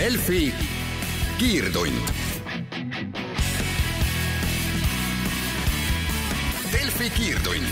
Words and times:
Delfi 0.00 0.48
kiirtund. 1.36 2.06
Delfi 6.72 7.10
kiirtund, 7.18 7.68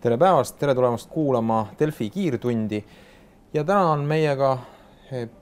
tere 0.00 0.16
päevast, 0.16 0.56
tere 0.56 0.72
tulemast 0.72 1.12
kuulama 1.12 1.66
Delfi 1.76 2.08
kiirtundi 2.16 2.80
ja 3.52 3.60
täna 3.60 3.92
on 3.92 4.08
meiega 4.08 4.56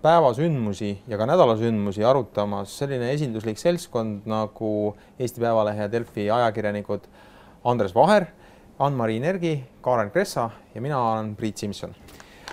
päevasündmusi 0.02 0.92
ja 1.06 1.22
ka 1.22 1.30
nädalasündmusi 1.36 2.02
arutamas 2.02 2.74
selline 2.82 3.14
esinduslik 3.14 3.62
seltskond 3.62 4.26
nagu 4.26 4.74
Eesti 5.22 5.46
Päevalehe 5.46 5.86
ja 5.86 5.92
Delfi 5.92 6.30
ajakirjanikud 6.34 7.06
Andres 7.62 7.94
Vaher, 7.94 8.26
Ann-Mari 8.78 9.22
Nergi, 9.22 9.60
Kaaren 9.86 10.10
Kressa 10.10 10.50
ja 10.74 10.80
mina 10.82 10.98
olen 11.12 11.36
Priit 11.36 11.62
Simson. 11.62 11.94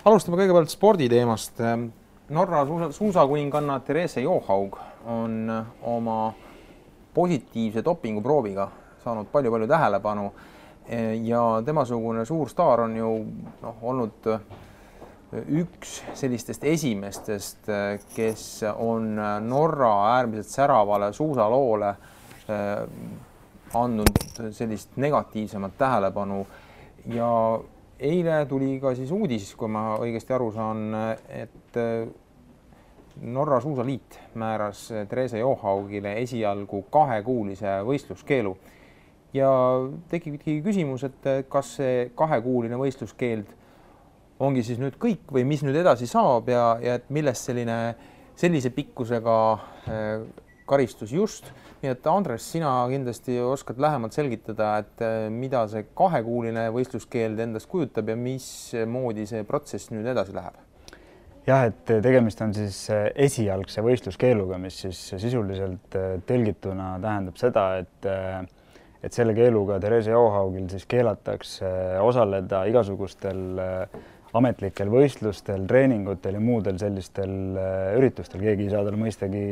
alustame 0.05 0.37
kõigepealt 0.37 0.69
sporditeemast. 0.69 1.65
Norra 2.29 2.65
suusa, 2.65 2.91
suusakuninganna 2.91 3.79
Therese 3.79 4.21
Johaug 4.21 4.75
on 5.05 5.65
oma 5.81 6.33
positiivse 7.13 7.85
dopinguprooviga 7.85 8.67
saanud 9.03 9.29
palju-palju 9.31 9.67
tähelepanu. 9.67 10.33
Ja 11.23 11.61
temasugune 11.65 12.25
suur 12.25 12.49
staar 12.49 12.83
on 12.83 12.95
ju 12.97 13.11
noh, 13.61 13.79
olnud 13.81 14.27
üks 15.31 16.01
sellistest 16.15 16.63
esimestest, 16.63 17.71
kes 18.15 18.43
on 18.75 19.15
Norra 19.47 19.93
äärmiselt 20.17 20.51
säravale 20.51 21.13
suusaloole 21.13 21.95
andnud 23.75 24.51
sellist 24.51 24.95
negatiivsemat 24.95 25.77
tähelepanu. 25.77 26.45
Ja 27.05 27.59
eile 27.99 28.45
tuli 28.49 28.77
ka 28.81 28.93
siis 28.95 29.11
uudis, 29.11 29.53
kui 29.57 29.69
ma 29.71 29.97
õigesti 30.01 30.33
aru 30.35 30.51
saan, 30.53 30.87
et 31.29 31.77
Norra 33.21 33.59
Suusaliit 33.61 34.19
määras 34.37 34.87
Therese 35.09 35.39
Johaugile 35.41 36.13
esialgu 36.21 36.83
kahekuulise 36.93 37.79
võistluskeelu 37.87 38.53
ja 39.33 39.49
tekibki 40.09 40.59
küsimus, 40.65 41.07
et 41.07 41.29
kas 41.49 41.77
see 41.79 42.09
kahekuuline 42.17 42.77
võistluskeeld 42.79 43.55
ongi 44.39 44.63
siis 44.63 44.77
nüüd 44.81 44.99
kõik 45.01 45.31
või 45.33 45.47
mis 45.49 45.63
nüüd 45.65 45.79
edasi 45.81 46.07
saab 46.09 46.49
ja, 46.51 46.77
ja 46.81 46.97
et 46.99 47.09
millest 47.13 47.49
selline, 47.49 47.77
sellise 48.37 48.69
pikkusega 48.75 49.37
karistus 50.69 51.13
just. 51.15 51.49
Nii 51.81 51.91
et 51.93 52.07
Andres, 52.09 52.45
sina 52.53 52.71
kindlasti 52.89 53.37
oskad 53.43 53.81
lähemalt 53.81 54.15
selgitada, 54.15 54.77
et 54.81 55.03
mida 55.33 55.65
see 55.69 55.85
kahekuuline 55.97 56.67
võistluskeeld 56.75 57.39
endast 57.43 57.69
kujutab 57.69 58.09
ja 58.09 58.17
mismoodi 58.17 59.27
see 59.29 59.45
protsess 59.47 59.91
nüüd 59.93 60.09
edasi 60.13 60.35
läheb? 60.37 60.57
jah, 61.47 61.63
et 61.69 61.85
tegemist 62.03 62.41
on 62.43 62.51
siis 62.55 62.81
esialgse 63.15 63.83
võistluskeeluga, 63.85 64.57
mis 64.59 64.81
siis 64.83 64.99
sisuliselt 65.15 65.95
tõlgituna 66.27 66.95
tähendab 67.03 67.39
seda, 67.39 67.69
et 67.83 68.11
et 69.05 69.13
selle 69.13 69.35
keeluga 69.37 69.77
Therese 69.79 70.11
Johaugil 70.11 70.65
siis 70.71 70.87
keelatakse 70.89 71.69
osaleda 72.03 72.63
igasugustel 72.67 73.59
ametlikel 74.35 74.89
võistlustel, 74.91 75.63
treeningutel 75.69 76.35
ja 76.35 76.41
muudel 76.43 76.79
sellistel 76.81 77.31
üritustel, 77.97 78.41
keegi 78.43 78.67
ei 78.67 78.73
saa 78.73 78.83
tal 78.83 78.97
mõistagi 78.99 79.43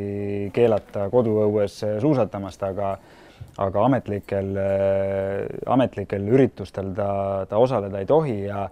keelata 0.56 1.08
koduõues 1.14 1.80
suusatamast, 2.04 2.66
aga 2.68 2.98
aga 3.60 3.86
ametlikel, 3.88 4.50
ametlikel 5.72 6.26
üritustel 6.28 6.92
ta, 6.96 7.08
ta 7.48 7.60
osaleda 7.60 8.02
ei 8.02 8.08
tohi 8.10 8.36
ja 8.50 8.66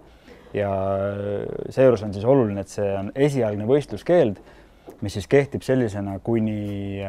ja 0.54 0.70
seejuures 1.74 2.04
on 2.06 2.12
siis 2.14 2.24
oluline, 2.24 2.62
et 2.62 2.70
see 2.70 2.90
on 2.94 3.10
esialgne 3.14 3.66
võistluskeeld, 3.66 4.38
mis 5.02 5.16
siis 5.18 5.26
kehtib 5.30 5.64
sellisena, 5.66 6.18
kuni 6.22 7.00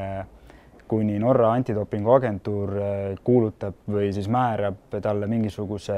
kuni 0.87 1.17
Norra 1.19 1.51
antidopinguagentuur 1.57 2.73
kuulutab 3.25 3.87
või 3.89 4.11
siis 4.13 4.27
määrab 4.31 4.97
talle 5.01 5.27
mingisuguse 5.27 5.95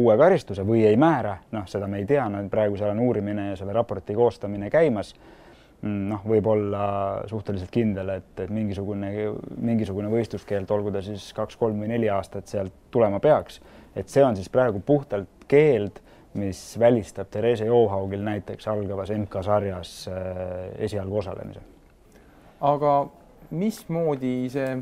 uue 0.00 0.16
karistuse 0.16 0.64
või 0.66 0.86
ei 0.88 0.96
määra, 1.00 1.36
noh, 1.52 1.66
seda 1.68 1.88
me 1.90 2.00
ei 2.00 2.08
tea, 2.08 2.28
no 2.32 2.40
praegu 2.52 2.78
seal 2.80 2.94
on 2.94 3.02
uurimine 3.04 3.50
ja 3.50 3.58
selle 3.60 3.76
raporti 3.76 4.16
koostamine 4.16 4.70
käimas. 4.70 5.14
noh, 5.82 6.20
võib 6.28 6.46
olla 6.46 7.22
suhteliselt 7.26 7.70
kindel, 7.72 8.08
et, 8.18 8.32
et 8.40 8.50
mingisugune, 8.52 9.12
mingisugune 9.56 10.10
võistluskeeld, 10.12 10.68
olgu 10.76 10.92
ta 10.92 11.00
siis 11.00 11.30
kaks-kolm 11.32 11.80
või 11.80 11.88
neli 11.88 12.08
aastat 12.12 12.52
sealt 12.52 12.72
tulema 12.90 13.20
peaks, 13.20 13.60
et 13.96 14.08
see 14.08 14.24
on 14.24 14.36
siis 14.36 14.52
praegu 14.52 14.82
puhtalt 14.84 15.46
keeld 15.48 16.02
mis 16.34 16.78
välistab 16.78 17.30
Therese 17.30 17.64
Johaugil 17.66 18.20
näiteks 18.22 18.68
algavas 18.68 19.10
MK-sarjas 19.10 20.10
esialgu 20.78 21.16
osalemise. 21.18 21.60
aga 22.60 22.92
mismoodi 23.50 24.34
see 24.52 24.78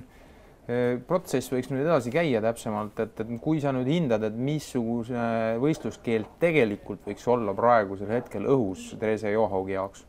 protsess 1.08 1.48
võiks 1.48 1.70
nüüd 1.72 1.86
edasi 1.86 2.10
käia 2.12 2.42
täpsemalt, 2.44 2.98
et, 3.00 3.22
et 3.22 3.30
kui 3.40 3.60
sa 3.62 3.72
nüüd 3.72 3.88
hindad, 3.88 4.26
et 4.28 4.34
missugune 4.36 5.56
võistluskeeld 5.62 6.34
tegelikult 6.42 7.06
võiks 7.08 7.24
olla 7.32 7.54
praegusel 7.56 8.12
hetkel 8.12 8.44
õhus 8.52 8.90
Therese 9.00 9.32
Johaugi 9.32 9.78
jaoks? 9.78 10.04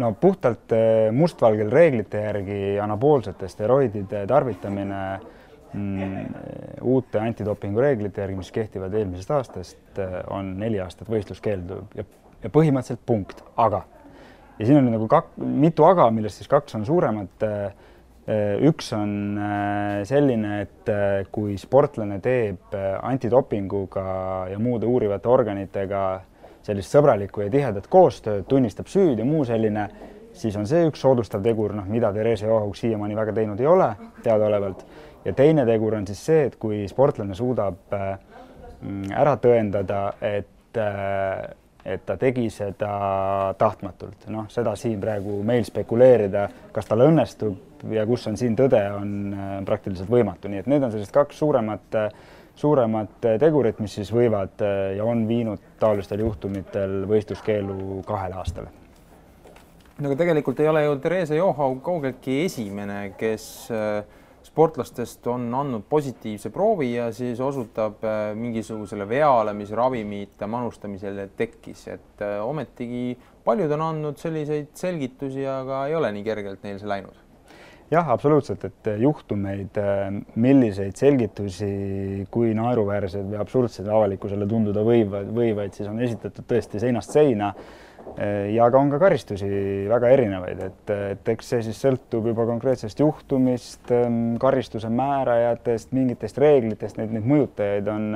no 0.00 0.12
puhtalt 0.20 0.72
mustvalgel 1.16 1.72
reeglite 1.72 2.20
järgi 2.24 2.60
anaboolsete 2.80 3.48
steroidide 3.48 4.22
tarvitamine 4.28 5.00
mm, 5.72 6.36
uute 6.88 7.20
antidopingu 7.20 7.80
reeglite 7.80 8.24
järgi, 8.24 8.36
mis 8.40 8.52
kehtivad 8.52 8.94
eelmisest 8.96 9.32
aastast, 9.36 10.02
on 10.32 10.54
neli 10.60 10.80
aastat 10.80 11.08
võistluskeeldu 11.08 11.82
ja, 11.96 12.04
ja 12.44 12.52
põhimõtteliselt 12.52 13.04
punkt, 13.08 13.44
aga 13.56 13.84
ja 14.60 14.66
siin 14.66 14.78
on 14.78 14.90
nagu 14.92 15.08
kak-, 15.08 15.32
mitu 15.40 15.86
aga, 15.88 16.10
millest 16.12 16.42
siis 16.42 16.50
kaks 16.50 16.76
on 16.76 16.84
suuremad. 16.86 17.48
üks 18.62 18.92
on 18.94 19.12
selline, 20.06 20.60
et 20.62 20.90
kui 21.32 21.56
sportlane 21.58 22.20
teeb 22.22 22.76
antidopinguga 23.02 24.04
ja 24.52 24.58
muude 24.60 24.86
uurivate 24.86 25.28
organitega 25.32 26.02
sellist 26.62 26.92
sõbralikku 26.94 27.42
ja 27.42 27.50
tihedat 27.50 27.88
koostööd, 27.90 28.44
tunnistab 28.46 28.86
süüd 28.92 29.18
ja 29.18 29.26
muu 29.26 29.42
selline, 29.48 29.88
siis 30.36 30.56
on 30.60 30.68
see 30.68 30.84
üks 30.86 31.00
soodustav 31.02 31.42
tegur, 31.42 31.72
noh, 31.74 31.88
mida 31.90 32.12
Therese 32.14 32.46
Johaug 32.46 32.76
siiamaani 32.76 33.16
väga 33.18 33.34
teinud 33.40 33.60
ei 33.60 33.66
ole 33.66 33.88
teadaolevalt. 34.22 34.84
ja 35.24 35.32
teine 35.32 35.66
tegur 35.66 35.96
on 35.96 36.06
siis 36.06 36.20
see, 36.26 36.44
et 36.46 36.56
kui 36.60 36.84
sportlane 36.88 37.34
suudab 37.34 37.96
ära 39.16 39.36
tõendada, 39.40 40.04
et 40.20 40.78
et 41.84 42.02
ta 42.06 42.16
tegi 42.20 42.48
seda 42.52 43.54
tahtmatult, 43.58 44.26
noh, 44.32 44.48
seda 44.52 44.74
siin 44.78 45.00
praegu 45.00 45.40
meil 45.46 45.64
spekuleerida, 45.66 46.48
kas 46.74 46.88
tal 46.88 47.06
õnnestub 47.06 47.86
ja 47.94 48.04
kus 48.08 48.26
on 48.28 48.36
siin 48.40 48.56
tõde, 48.58 48.82
on 48.92 49.62
praktiliselt 49.68 50.10
võimatu, 50.12 50.50
nii 50.50 50.64
et 50.64 50.68
need 50.70 50.84
on 50.84 50.92
sellised 50.92 51.14
kaks 51.14 51.40
suuremat, 51.40 51.96
suuremat 52.60 53.30
tegurit, 53.40 53.80
mis 53.80 53.94
siis 54.00 54.12
võivad 54.12 54.60
ja 54.96 55.06
on 55.06 55.24
viinud 55.28 55.62
taolistel 55.80 56.20
juhtumitel 56.26 57.04
võistluskeelu 57.08 58.02
kahele 58.08 58.36
aastale. 58.42 58.72
no 59.98 60.08
aga 60.08 60.16
tegelikult 60.20 60.60
ei 60.60 60.68
ole 60.68 60.84
ju 60.84 60.96
Therese 61.00 61.36
Johaug 61.36 61.80
kaugeltki 61.84 62.42
esimene, 62.44 63.14
kes 63.16 63.46
äh, 63.72 64.19
sportlastest 64.50 65.26
on 65.30 65.46
andnud 65.54 65.84
positiivse 65.88 66.50
proovi 66.50 66.94
ja 66.96 67.08
siis 67.14 67.38
osutab 67.40 68.02
mingisugusele 68.34 69.06
veale, 69.08 69.54
mis 69.54 69.70
ravimite 69.70 70.46
manustamisel 70.50 71.22
tekkis, 71.38 71.86
et 71.94 72.24
ometigi 72.42 73.14
paljud 73.46 73.72
on 73.76 73.84
andnud 73.86 74.18
selliseid 74.20 74.72
selgitusi, 74.74 75.46
aga 75.46 75.84
ei 75.88 75.94
ole 75.98 76.10
nii 76.16 76.26
kergelt 76.26 76.64
neil 76.66 76.80
see 76.82 76.90
läinud. 76.90 77.26
jah, 77.90 78.10
absoluutselt, 78.10 78.64
et 78.66 78.90
juhtumeid, 79.02 79.78
milliseid 80.38 80.98
selgitusi, 80.98 81.70
kui 82.30 82.52
naeruväärsed 82.54 83.30
või 83.32 83.40
absurdsed 83.42 83.86
avalikkusele 83.90 84.46
tunduda 84.50 84.84
võivad, 84.86 85.30
võivad, 85.34 85.74
siis 85.74 85.88
on 85.90 86.02
esitatud 86.02 86.46
tõesti 86.50 86.82
seinast 86.82 87.14
seina 87.14 87.54
ja 88.52 88.66
ka 88.70 88.78
on 88.78 88.90
ka 88.92 88.98
karistusi 89.00 89.48
väga 89.88 90.10
erinevaid, 90.12 90.62
et, 90.66 90.92
et 91.14 91.32
eks 91.34 91.54
see 91.54 91.64
siis 91.70 91.80
sõltub 91.86 92.26
juba 92.30 92.44
konkreetsest 92.48 93.00
juhtumist, 93.00 93.92
karistuse 94.42 94.90
määrajatest, 94.92 95.94
mingitest 95.96 96.38
reeglitest, 96.42 97.00
neid, 97.00 97.14
neid 97.16 97.28
mõjutajaid 97.30 97.90
on, 97.94 98.08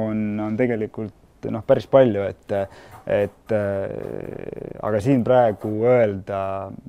on, 0.00 0.26
on 0.46 0.58
tegelikult 0.58 1.14
noh, 1.52 1.62
päris 1.66 1.86
palju, 1.90 2.24
et, 2.26 2.54
et 3.12 3.54
aga 4.82 5.00
siin 5.04 5.24
praegu 5.26 5.72
öelda, 5.86 6.40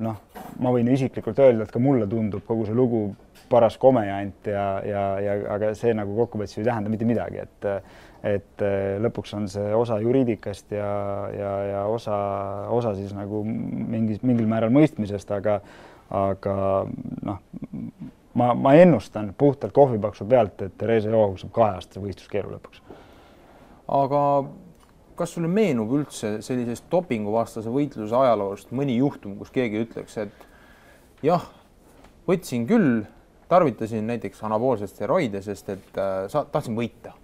noh, 0.03 0.19
ma 0.63 0.73
võin 0.73 0.89
isiklikult 0.93 1.39
öelda, 1.43 1.67
et 1.67 1.73
ka 1.73 1.81
mulle 1.83 2.07
tundub 2.09 2.45
kogu 2.47 2.67
see 2.67 2.77
lugu 2.77 3.09
paras 3.49 3.77
komejant 3.79 4.49
ja, 4.51 4.65
ja, 4.83 5.03
ja 5.23 5.37
aga 5.55 5.71
see 5.77 5.93
nagu 5.95 6.15
kokkuvõttes 6.17 6.57
ei 6.59 6.67
tähenda 6.67 6.91
mitte 6.91 7.07
midagi, 7.07 7.43
et 7.45 7.69
et 8.25 8.63
lõpuks 9.03 9.33
on 9.37 9.47
see 9.51 9.73
osa 9.77 9.99
juriidikast 10.01 10.71
ja, 10.73 10.91
ja, 11.33 11.51
ja 11.71 11.81
osa, 11.91 12.17
osa 12.73 12.95
siis 12.97 13.13
nagu 13.15 13.43
mingis, 13.45 14.23
mingil 14.25 14.49
määral 14.49 14.73
mõistmisest, 14.73 15.31
aga, 15.35 15.59
aga 16.09 16.55
noh, 17.29 17.41
ma, 18.37 18.53
ma 18.53 18.73
ennustan 18.77 19.33
puhtalt 19.37 19.73
kohvipaksu 19.73 20.25
pealt, 20.29 20.61
et 20.65 20.77
Therese 20.77 21.13
Johaug 21.13 21.37
saab 21.41 21.53
kaheaastase 21.55 22.03
võistluskeelu 22.03 22.55
lõpuks. 22.55 22.81
aga 23.87 24.23
kas 25.17 25.33
sulle 25.33 25.49
meenub 25.49 25.91
üldse 25.97 26.37
sellisest 26.45 26.85
dopinguvastase 26.91 27.71
võitluse 27.73 28.15
ajaloost 28.15 28.73
mõni 28.75 28.99
juhtum, 28.99 29.37
kus 29.39 29.53
keegi 29.53 29.81
ütleks, 29.87 30.17
et 30.21 31.25
jah, 31.25 31.47
võtsin 32.27 32.67
küll, 32.69 33.05
tarvitasin 33.49 34.05
näiteks 34.11 34.43
anaboolseid 34.45 34.91
steroide, 34.91 35.41
sest 35.41 35.71
et 35.73 36.01
äh, 36.01 36.27
sa 36.31 36.45
tahtsin 36.51 36.77
võita. 36.77 37.15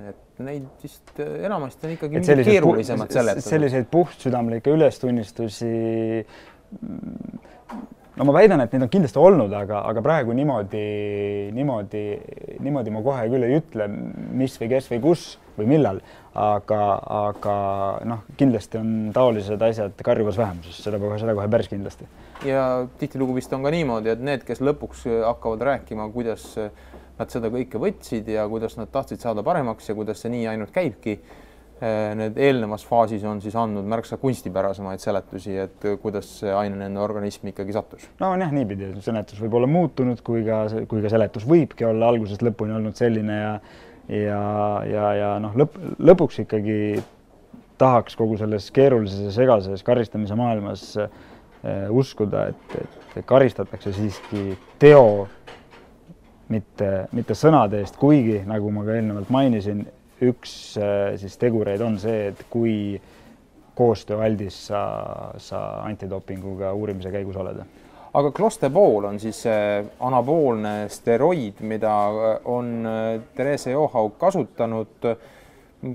Et 0.00 0.42
neid 0.42 0.64
vist 0.82 1.12
äh, 1.20 1.44
enamasti 1.46 1.86
on 1.86 1.92
ikkagi 1.96 2.22
keerulisemad 2.44 3.12
seletada. 3.12 3.44
selliseid 3.44 3.86
puhtsüdamlikke 3.92 4.72
ülestunnistusi 4.72 5.72
no 8.16 8.26
ma 8.28 8.34
väidan, 8.36 8.62
et 8.64 8.74
neid 8.74 8.86
on 8.86 8.90
kindlasti 8.92 9.20
olnud, 9.20 9.52
aga, 9.56 9.82
aga 9.88 10.02
praegu 10.04 10.34
niimoodi, 10.36 10.82
niimoodi, 11.56 12.02
niimoodi 12.64 12.92
ma 12.94 13.04
kohe 13.04 13.28
küll 13.32 13.46
ei 13.46 13.60
ütle, 13.60 13.88
mis 14.42 14.58
või 14.60 14.72
kes 14.74 14.90
või 14.92 15.00
kus 15.06 15.24
või 15.56 15.68
millal, 15.74 16.00
aga, 16.38 16.80
aga 17.28 17.54
noh, 18.08 18.24
kindlasti 18.40 18.80
on 18.80 18.92
taolised 19.16 19.64
asjad 19.64 20.04
karjuvas 20.04 20.40
vähemuses, 20.40 20.80
seda 20.84 21.00
kohe, 21.02 21.18
seda 21.20 21.36
kohe 21.36 21.48
päris 21.52 21.70
kindlasti. 21.72 22.08
ja 22.48 22.86
tihtilugu 23.00 23.36
vist 23.36 23.52
on 23.52 23.64
ka 23.64 23.72
niimoodi, 23.74 24.12
et 24.12 24.24
need, 24.24 24.44
kes 24.48 24.64
lõpuks 24.64 25.06
hakkavad 25.26 25.64
rääkima, 25.72 26.08
kuidas 26.14 26.46
nad 27.18 27.30
seda 27.30 27.50
kõike 27.52 27.80
võtsid 27.80 28.28
ja 28.32 28.48
kuidas 28.48 28.78
nad 28.78 28.90
tahtsid 28.92 29.20
saada 29.20 29.44
paremaks 29.46 29.88
ja 29.88 29.94
kuidas 29.94 30.22
see 30.22 30.32
nii 30.32 30.46
ainult 30.54 30.72
käibki 30.74 31.18
Eh, 31.82 32.12
need 32.14 32.36
eelnevas 32.38 32.84
faasis 32.86 33.24
on 33.26 33.40
siis 33.42 33.56
andnud 33.58 33.86
märksa 33.90 34.14
kunstipärasemaid 34.22 35.02
seletusi, 35.02 35.56
et 35.64 35.86
kuidas 35.98 36.28
see 36.38 36.52
aine 36.54 36.76
nende 36.78 37.00
organismi 37.02 37.50
ikkagi 37.50 37.74
sattus. 37.74 38.04
no 38.20 38.28
on 38.36 38.44
jah, 38.44 38.52
niipidi, 38.54 38.92
seletus 39.02 39.40
võib 39.42 39.56
olla 39.58 39.66
muutunud, 39.66 40.20
kui 40.22 40.44
ka, 40.46 40.60
kui 40.86 41.02
ka 41.02 41.10
seletus 41.10 41.42
võibki 41.48 41.88
olla 41.88 42.12
algusest 42.12 42.44
lõpuni 42.46 42.76
olnud 42.76 42.94
selline 42.94 43.40
ja 43.40 43.50
ja, 44.06 44.38
ja, 44.86 45.08
ja 45.18 45.32
noh, 45.42 45.58
lõpp, 45.58 45.74
lõpuks 45.98 46.38
ikkagi 46.44 47.02
tahaks 47.82 48.14
kogu 48.20 48.38
selles 48.38 48.70
keerulises 48.70 49.26
ja 49.26 49.34
segases 49.34 49.82
karistamise 49.82 50.38
maailmas 50.38 50.86
äh, 51.02 51.10
uskuda, 51.90 52.52
et, 52.54 52.78
et 53.16 53.26
karistatakse 53.26 53.90
siiski 53.98 54.52
teo, 54.78 55.26
mitte, 56.52 56.90
mitte 57.16 57.36
sõnade 57.38 57.82
eest, 57.82 57.98
kuigi 58.00 58.42
nagu 58.48 58.70
ma 58.74 58.84
ka 58.86 58.96
eelnevalt 58.98 59.32
mainisin, 59.32 59.84
üks 60.22 60.54
äh, 60.78 61.14
siis 61.20 61.38
tegureid 61.40 61.82
on 61.82 61.98
see, 62.02 62.28
et 62.30 62.44
kui 62.52 62.74
koostööaldis 63.78 64.58
sa, 64.68 64.82
sa 65.40 65.62
antidopinguga 65.86 66.74
uurimise 66.76 67.10
käigus 67.12 67.38
oled. 67.40 67.62
aga 68.12 68.30
Clostebol 68.36 69.06
on 69.08 69.18
siis 69.20 69.40
anaboolne 70.00 70.74
steroid, 70.92 71.62
mida 71.64 71.94
on 72.44 72.72
äh, 72.86 73.20
Therese 73.34 73.72
Johaug 73.72 74.18
kasutanud. 74.20 75.12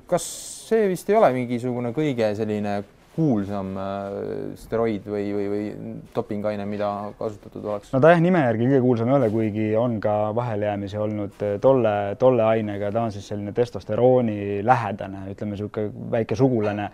kas 0.07 0.23
see 0.67 0.87
vist 0.89 1.09
ei 1.09 1.15
ole 1.15 1.31
mingisugune 1.33 1.93
kõige 1.95 2.33
selline 2.35 2.81
kuulsam 3.17 3.71
äh, 3.81 4.17
steroid 4.61 5.05
või, 5.09 5.25
või, 5.33 5.45
või 5.51 5.93
dopingaine, 6.15 6.67
mida 6.69 6.89
kasutatud 7.17 7.65
oleks? 7.65 7.93
no 7.93 8.01
ta 8.03 8.13
jah, 8.13 8.21
nime 8.23 8.43
järgi 8.43 8.67
kõige 8.69 8.81
kuulsam 8.83 9.09
ei 9.09 9.17
ole, 9.17 9.29
kuigi 9.33 9.69
on 9.79 9.97
ka 10.03 10.17
vahelejäämisi 10.37 10.99
olnud 11.01 11.41
äh, 11.45 11.55
tolle, 11.63 11.95
tolle 12.21 12.45
ainega, 12.45 12.91
ta 12.93 13.07
on 13.07 13.15
siis 13.15 13.25
selline 13.33 13.55
testosterooni 13.57 14.61
lähedane, 14.65 15.25
ütleme 15.33 15.55
niisugune 15.55 16.11
väike 16.13 16.37
sugulane, 16.37 16.91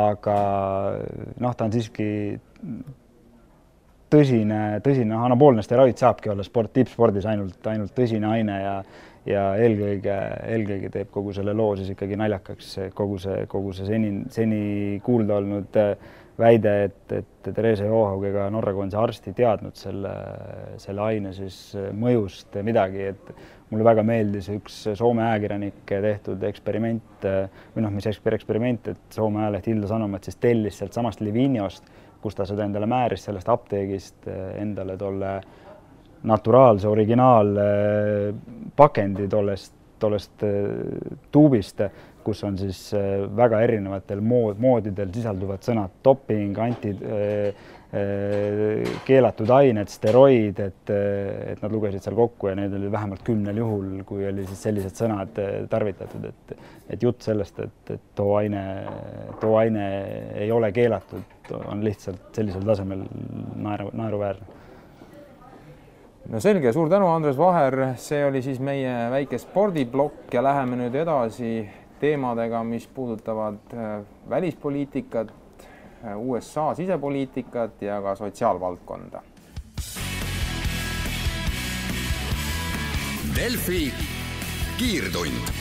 aga 0.00 0.38
noh, 1.44 1.54
ta 1.58 1.68
on 1.68 1.76
siiski 1.76 2.08
tõsine, 4.10 4.62
tõsine 4.84 5.18
anaboolne 5.26 5.62
steroid 5.66 5.98
saabki 6.00 6.32
olla 6.32 6.44
sport, 6.46 6.72
tippspordis 6.74 7.28
ainult, 7.30 7.60
ainult 7.70 7.94
tõsine 7.96 8.30
aine 8.30 8.58
ja 8.62 8.74
ja 9.28 9.42
eelkõige, 9.60 10.16
eelkõige 10.48 10.90
teeb 10.94 11.10
kogu 11.12 11.34
selle 11.36 11.52
loo 11.56 11.74
siis 11.76 11.92
ikkagi 11.92 12.16
naljakaks 12.20 12.72
kogu 12.96 13.18
see, 13.20 13.44
kogu 13.50 13.74
see 13.76 13.88
seni, 13.88 14.14
seni 14.32 14.62
kuulda 15.04 15.36
olnud 15.40 15.76
äh, 15.80 15.92
väide, 16.40 16.74
et, 16.88 17.12
et 17.12 17.50
Therese 17.52 17.88
Johaug 17.88 18.24
ega 18.30 18.48
Norra 18.52 18.72
koondise 18.76 19.00
arst 19.00 19.28
ei 19.28 19.36
teadnud 19.36 19.76
selle, 19.76 20.12
selle 20.80 21.04
aine 21.04 21.34
siis 21.36 21.60
äh, 21.76 21.90
mõjust 21.92 22.56
midagi, 22.64 23.10
et 23.12 23.32
mulle 23.70 23.86
väga 23.86 24.04
meeldis 24.06 24.48
üks 24.54 24.82
Soome 24.98 25.26
ajakirjanike 25.28 26.00
tehtud 26.06 26.48
eksperiment 26.48 27.28
äh, 27.28 27.64
või 27.74 27.84
noh, 27.84 27.92
mis 27.94 28.08
eksperiment, 28.08 28.94
et 28.94 29.16
Soome 29.18 29.44
ajaleht 29.44 29.68
Ilda 29.68 29.92
Sanomat 29.92 30.28
siis 30.28 30.40
tellis 30.40 30.80
sealtsamast 30.80 31.20
Liviniost, 31.20 31.92
kus 32.20 32.36
ta 32.36 32.48
seda 32.48 32.64
endale 32.64 32.88
määris 32.88 33.22
sellest 33.28 33.48
apteegist 33.48 34.26
endale 34.60 34.96
tolle 35.00 35.38
naturaalse 36.22 36.88
originaalpakendi 36.88 39.28
tollest, 39.28 39.72
tollest 39.98 40.42
äh, 40.42 40.48
tuubist, 41.32 41.80
kus 42.24 42.44
on 42.44 42.58
siis 42.60 42.94
äh, 42.94 43.00
väga 43.36 43.60
erinevatel 43.64 44.20
mood, 44.20 44.56
moodidel 44.60 45.08
sisalduvad 45.14 45.62
sõnad 45.64 45.90
doping, 46.04 46.58
anti, 46.60 46.90
äh, 46.90 47.54
keelatud 49.02 49.50
ained, 49.50 49.88
steroid, 49.90 50.60
et, 50.62 50.90
et 50.94 51.58
nad 51.58 51.72
lugesid 51.74 51.98
seal 52.04 52.14
kokku 52.14 52.46
ja 52.46 52.54
need 52.54 52.70
oli 52.78 52.86
vähemalt 52.92 53.24
kümnel 53.26 53.56
juhul, 53.58 54.04
kui 54.06 54.22
oli 54.28 54.44
siis 54.46 54.62
sellised 54.68 54.94
sõnad 54.94 55.34
tarvitatud, 55.72 56.22
et 56.28 56.54
et 56.90 57.02
jutt 57.02 57.22
sellest, 57.22 57.58
et, 57.62 57.92
et 57.94 58.00
too 58.18 58.34
aine, 58.38 58.62
too 59.42 59.54
aine 59.58 59.84
ei 60.38 60.50
ole 60.54 60.70
keelatud, 60.74 61.22
on 61.66 61.84
lihtsalt 61.86 62.30
sellisel 62.34 62.62
tasemel 62.66 63.04
naeru, 63.58 63.90
naeruväärne 63.94 64.59
no 66.30 66.38
selge, 66.38 66.70
suur 66.72 66.88
tänu, 66.90 67.08
Andres 67.10 67.38
Vaher, 67.38 67.74
see 67.98 68.22
oli 68.22 68.42
siis 68.42 68.60
meie 68.62 68.92
väike 69.10 69.38
spordiplokk 69.42 70.30
ja 70.34 70.42
läheme 70.46 70.78
nüüd 70.78 70.94
edasi 70.94 71.64
teemadega, 72.00 72.62
mis 72.64 72.86
puudutavad 72.86 73.74
äh, 73.74 73.96
välispoliitikat, 74.30 75.32
äh, 76.04 76.14
USA 76.16 76.70
sisepoliitikat 76.78 77.82
ja 77.82 77.98
ka 78.02 78.14
sotsiaalvaldkonda. 78.14 79.22
Delfi 83.34 83.90
kiirtund. 84.78 85.52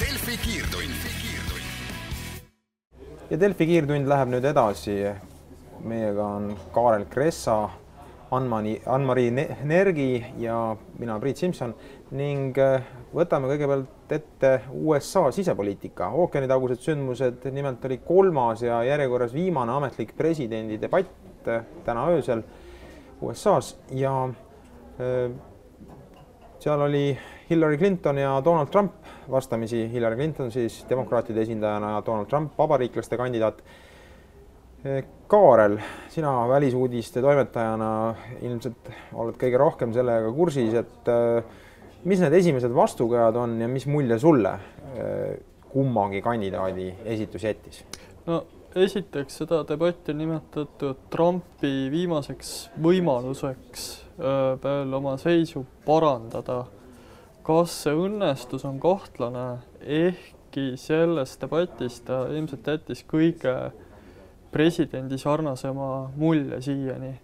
Delfi 0.00 0.38
kiirtund. 0.44 0.94
ja 3.30 3.40
Delfi 3.40 3.66
kiirtund 3.66 4.08
läheb 4.08 4.30
nüüd 4.32 4.46
edasi 4.48 5.02
meiega 5.84 6.24
on 6.38 6.56
Kaarel 6.74 7.04
Kressa, 7.10 7.68
Ann-Mari, 8.30 8.74
Ann-Mari 8.86 9.30
Nergi 9.64 10.24
ja 10.38 10.76
mina, 10.98 11.18
Priit 11.20 11.40
Simson. 11.40 11.72
Ning 12.18 12.56
äh, 12.60 12.84
võtame 13.14 13.48
kõigepealt 13.50 14.12
ette 14.12 14.52
USA 14.72 15.26
sisepoliitika, 15.32 16.10
ookeanitagused 16.22 16.84
sündmused, 16.84 17.48
nimelt 17.52 17.84
oli 17.88 18.00
kolmas 18.04 18.62
ja 18.64 18.82
järjekorras 18.84 19.34
viimane 19.36 19.72
ametlik 19.76 20.14
presidendi 20.16 20.80
debatt 20.80 21.48
äh, 21.48 21.64
täna 21.84 22.06
öösel 22.12 22.44
USA-s 23.24 23.74
ja 23.96 24.14
äh, 25.00 25.32
seal 26.60 26.84
oli 26.84 27.18
Hillary 27.50 27.78
Clinton 27.78 28.18
ja 28.18 28.42
Donald 28.44 28.68
Trump 28.68 28.92
vastamisi, 29.30 29.86
Hillary 29.92 30.16
Clinton 30.16 30.50
siis 30.52 30.82
demokraatide 30.88 31.42
esindajana 31.42 31.90
ja 31.96 32.02
Donald 32.06 32.28
Trump 32.28 32.58
vabariiklaste 32.58 33.16
kandidaat 33.16 33.62
Kaarel, 35.28 35.78
sina 36.08 36.30
välisuudiste 36.48 37.18
toimetajana 37.20 37.88
ilmselt 38.46 38.90
oled 39.18 39.34
kõige 39.40 39.58
rohkem 39.58 39.90
sellega 39.92 40.30
kursis, 40.36 40.76
et 40.78 41.10
äh, 41.10 41.40
mis 42.06 42.22
need 42.22 42.36
esimesed 42.38 42.70
vastukõjad 42.76 43.36
on 43.42 43.56
ja 43.58 43.66
mis 43.68 43.88
mulje 43.90 44.20
sulle 44.22 44.52
äh, 44.54 45.32
kummagi 45.72 46.22
kandidaadi 46.22 46.92
esitus 47.10 47.48
jättis? 47.48 47.82
no 48.28 48.44
esiteks 48.78 49.40
seda 49.42 49.64
debatti 49.66 50.14
on 50.14 50.22
nimetatud 50.22 51.02
Trumpi 51.10 51.88
viimaseks 51.90 52.54
võimaluseks 52.84 53.88
äh, 54.14 54.54
veel 54.62 54.94
oma 54.94 55.16
seisu 55.18 55.64
parandada. 55.88 56.64
kas 57.42 57.74
see 57.82 57.98
õnnestus, 57.98 58.62
on 58.68 58.78
kahtlane, 58.78 59.58
ehkki 59.80 60.76
selles 60.78 61.34
debatis 61.42 61.98
ta 62.06 62.26
ilmselt 62.30 62.66
jättis 62.68 63.02
kõige 63.08 63.58
presidendi 64.52 65.18
sarnasema 65.18 66.10
mulje 66.16 66.62
siiani. 66.62 67.14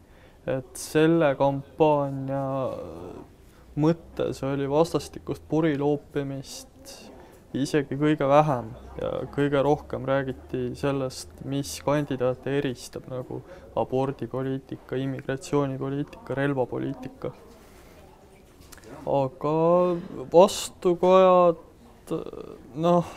et 0.47 0.76
selle 0.76 1.31
kampaania 1.40 2.45
mõttes 3.81 4.43
oli 4.45 4.66
vastastikust 4.69 5.43
puri 5.49 5.78
loopimist 5.78 6.69
isegi 7.54 7.97
kõige 7.99 8.26
vähem 8.28 8.73
ja 8.99 9.11
kõige 9.35 9.62
rohkem 9.62 10.07
räägiti 10.09 10.73
sellest, 10.78 11.31
mis 11.47 11.76
kandidaate 11.87 12.59
eristab 12.59 13.07
nagu 13.11 13.40
abordipoliitika, 13.78 14.99
immigratsioonipoliitika, 14.99 16.35
relvapoliitika. 16.35 17.33
aga 19.04 19.54
vastukojad 20.33 22.12
noh, 22.75 23.11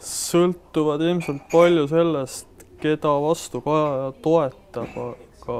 sõltuvad 0.00 1.02
ilmselt 1.02 1.48
palju 1.52 1.88
sellest, 1.90 2.57
keda 2.82 3.14
vastukaja 3.22 4.12
toetab, 4.22 4.94
aga 4.98 5.58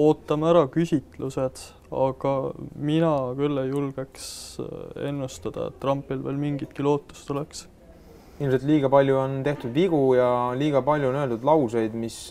ootame 0.00 0.48
ära 0.50 0.64
küsitlused, 0.72 1.62
aga 1.90 2.34
mina 2.78 3.12
küll 3.38 3.58
ei 3.62 3.72
julgeks 3.72 4.28
ennustada, 5.08 5.68
et 5.70 5.80
Trumpil 5.82 6.22
veel 6.24 6.38
mingitki 6.40 6.86
lootust 6.86 7.30
oleks. 7.34 7.66
ilmselt 8.40 8.62
liiga 8.64 8.88
palju 8.88 9.18
on 9.20 9.42
tehtud 9.44 9.74
vigu 9.74 10.14
ja 10.16 10.54
liiga 10.56 10.80
palju 10.82 11.10
on 11.10 11.18
öeldud 11.22 11.44
lauseid, 11.44 11.94
mis 11.94 12.30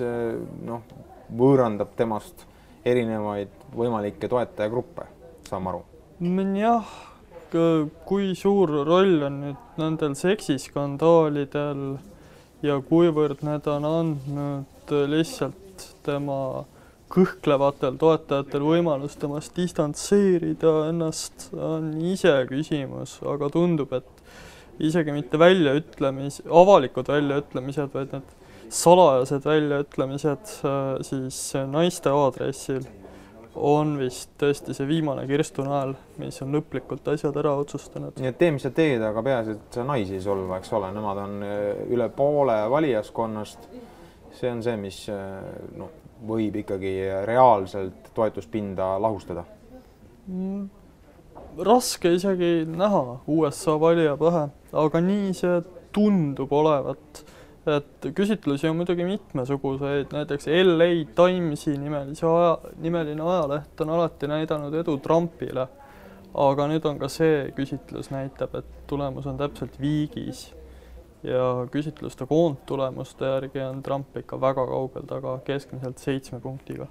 noh, 0.65 0.82
võõrandab 1.29 1.91
temast 1.98 2.48
erinevaid 2.86 3.51
võimalikke 3.75 4.29
toetajagruppe, 4.32 5.06
saan 5.50 5.63
ma 5.63 5.75
aru? 5.75 5.84
jah, 6.58 6.96
kui 8.06 8.34
suur 8.36 8.72
roll 8.88 9.24
on 9.25 9.41
nüüd 9.44 9.77
nendel 9.82 10.15
seksiskandaalidel 10.18 11.84
ja 12.66 12.80
kuivõrd 12.89 13.44
need 13.48 13.68
on 13.72 13.88
andnud 13.88 14.94
lihtsalt 15.12 15.86
tema 16.06 16.66
kõhklevatel 17.10 17.98
toetajatel 18.00 18.66
võimalus 18.66 19.16
temast 19.20 19.56
distantseerida 19.58 20.74
ennast, 20.92 21.50
on 21.54 21.94
iseküsimus, 22.12 23.18
aga 23.25 23.50
tundub, 23.54 23.94
et 23.98 24.84
isegi 24.89 25.16
mitte 25.16 25.39
väljaütlemis, 25.42 26.44
avalikud 26.46 27.10
väljaütlemised, 27.10 27.89
vaid 27.96 28.13
need 28.13 28.36
salajased 28.70 29.48
väljaütlemised 29.50 30.54
äh, 30.62 31.00
siis 31.08 31.42
naiste 31.72 32.13
aadressil 32.13 32.86
on 33.60 33.96
vist 34.00 34.32
tõesti 34.39 34.74
see 34.75 34.88
viimane 34.88 35.25
kirstunael, 35.28 35.94
mis 36.22 36.39
on 36.44 36.56
lõplikult 36.56 37.08
asjad 37.13 37.36
ära 37.42 37.54
otsustanud. 37.60 38.20
nii 38.20 38.32
et 38.32 38.39
tee, 38.39 38.51
mis 38.56 38.66
sa 38.66 38.72
teed, 38.75 39.04
aga 39.04 39.24
peaasi, 39.25 39.56
et 39.58 39.80
sa 39.80 39.86
naisi 39.88 40.18
ei 40.18 40.24
solva, 40.24 40.60
eks 40.60 40.74
ole, 40.78 40.92
nemad 40.96 41.24
on 41.25 41.38
äh, 41.46 41.86
üle 41.92 42.10
poole 42.16 42.58
valijaskonnast. 42.72 43.70
see 44.39 44.51
on 44.51 44.63
see, 44.63 44.78
mis 44.80 45.01
äh, 45.12 45.39
noh, 45.78 45.92
võib 46.28 46.60
ikkagi 46.62 46.94
reaalselt 47.28 48.12
toetuspinda 48.16 48.98
lahustada 49.01 49.46
mm,? 50.28 50.68
raske 51.66 52.12
isegi 52.13 52.66
näha 52.68 53.20
USA 53.28 53.75
valija 53.80 54.16
pähe, 54.20 54.46
aga 54.84 55.01
nii 55.04 55.34
see 55.36 55.60
tundub 55.96 56.51
olevat 56.54 57.24
et 57.68 58.08
küsitlusi 58.16 58.70
on 58.70 58.78
muidugi 58.80 59.06
mitmesuguseid, 59.06 60.13
näiteks 60.13 60.48
LA 60.48 60.89
Timesi 61.16 61.75
nimelise 61.78 62.28
aja, 62.28 62.58
nimeline 62.80 63.24
ajaleht 63.24 63.82
on 63.82 63.89
alati 63.89 64.28
näidanud 64.28 64.74
edu 64.74 64.98
Trumpile. 64.98 65.68
aga 66.34 66.68
nüüd 66.70 66.86
on 66.86 67.00
ka 67.01 67.08
see 67.10 67.48
küsitlus 67.58 68.12
näitab, 68.13 68.54
et 68.56 68.66
tulemus 68.88 69.25
on 69.28 69.38
täpselt 69.38 69.80
viigis. 69.82 70.54
ja 71.24 71.68
küsitluste 71.72 72.25
koondtulemuste 72.25 73.25
järgi 73.25 73.60
on 73.60 73.84
Trump 73.84 74.18
ikka 74.18 74.42
väga 74.42 74.66
kaugel 74.66 75.04
taga, 75.08 75.39
keskmiselt 75.44 75.98
seitsme 75.98 76.39
punktiga. 76.39 76.88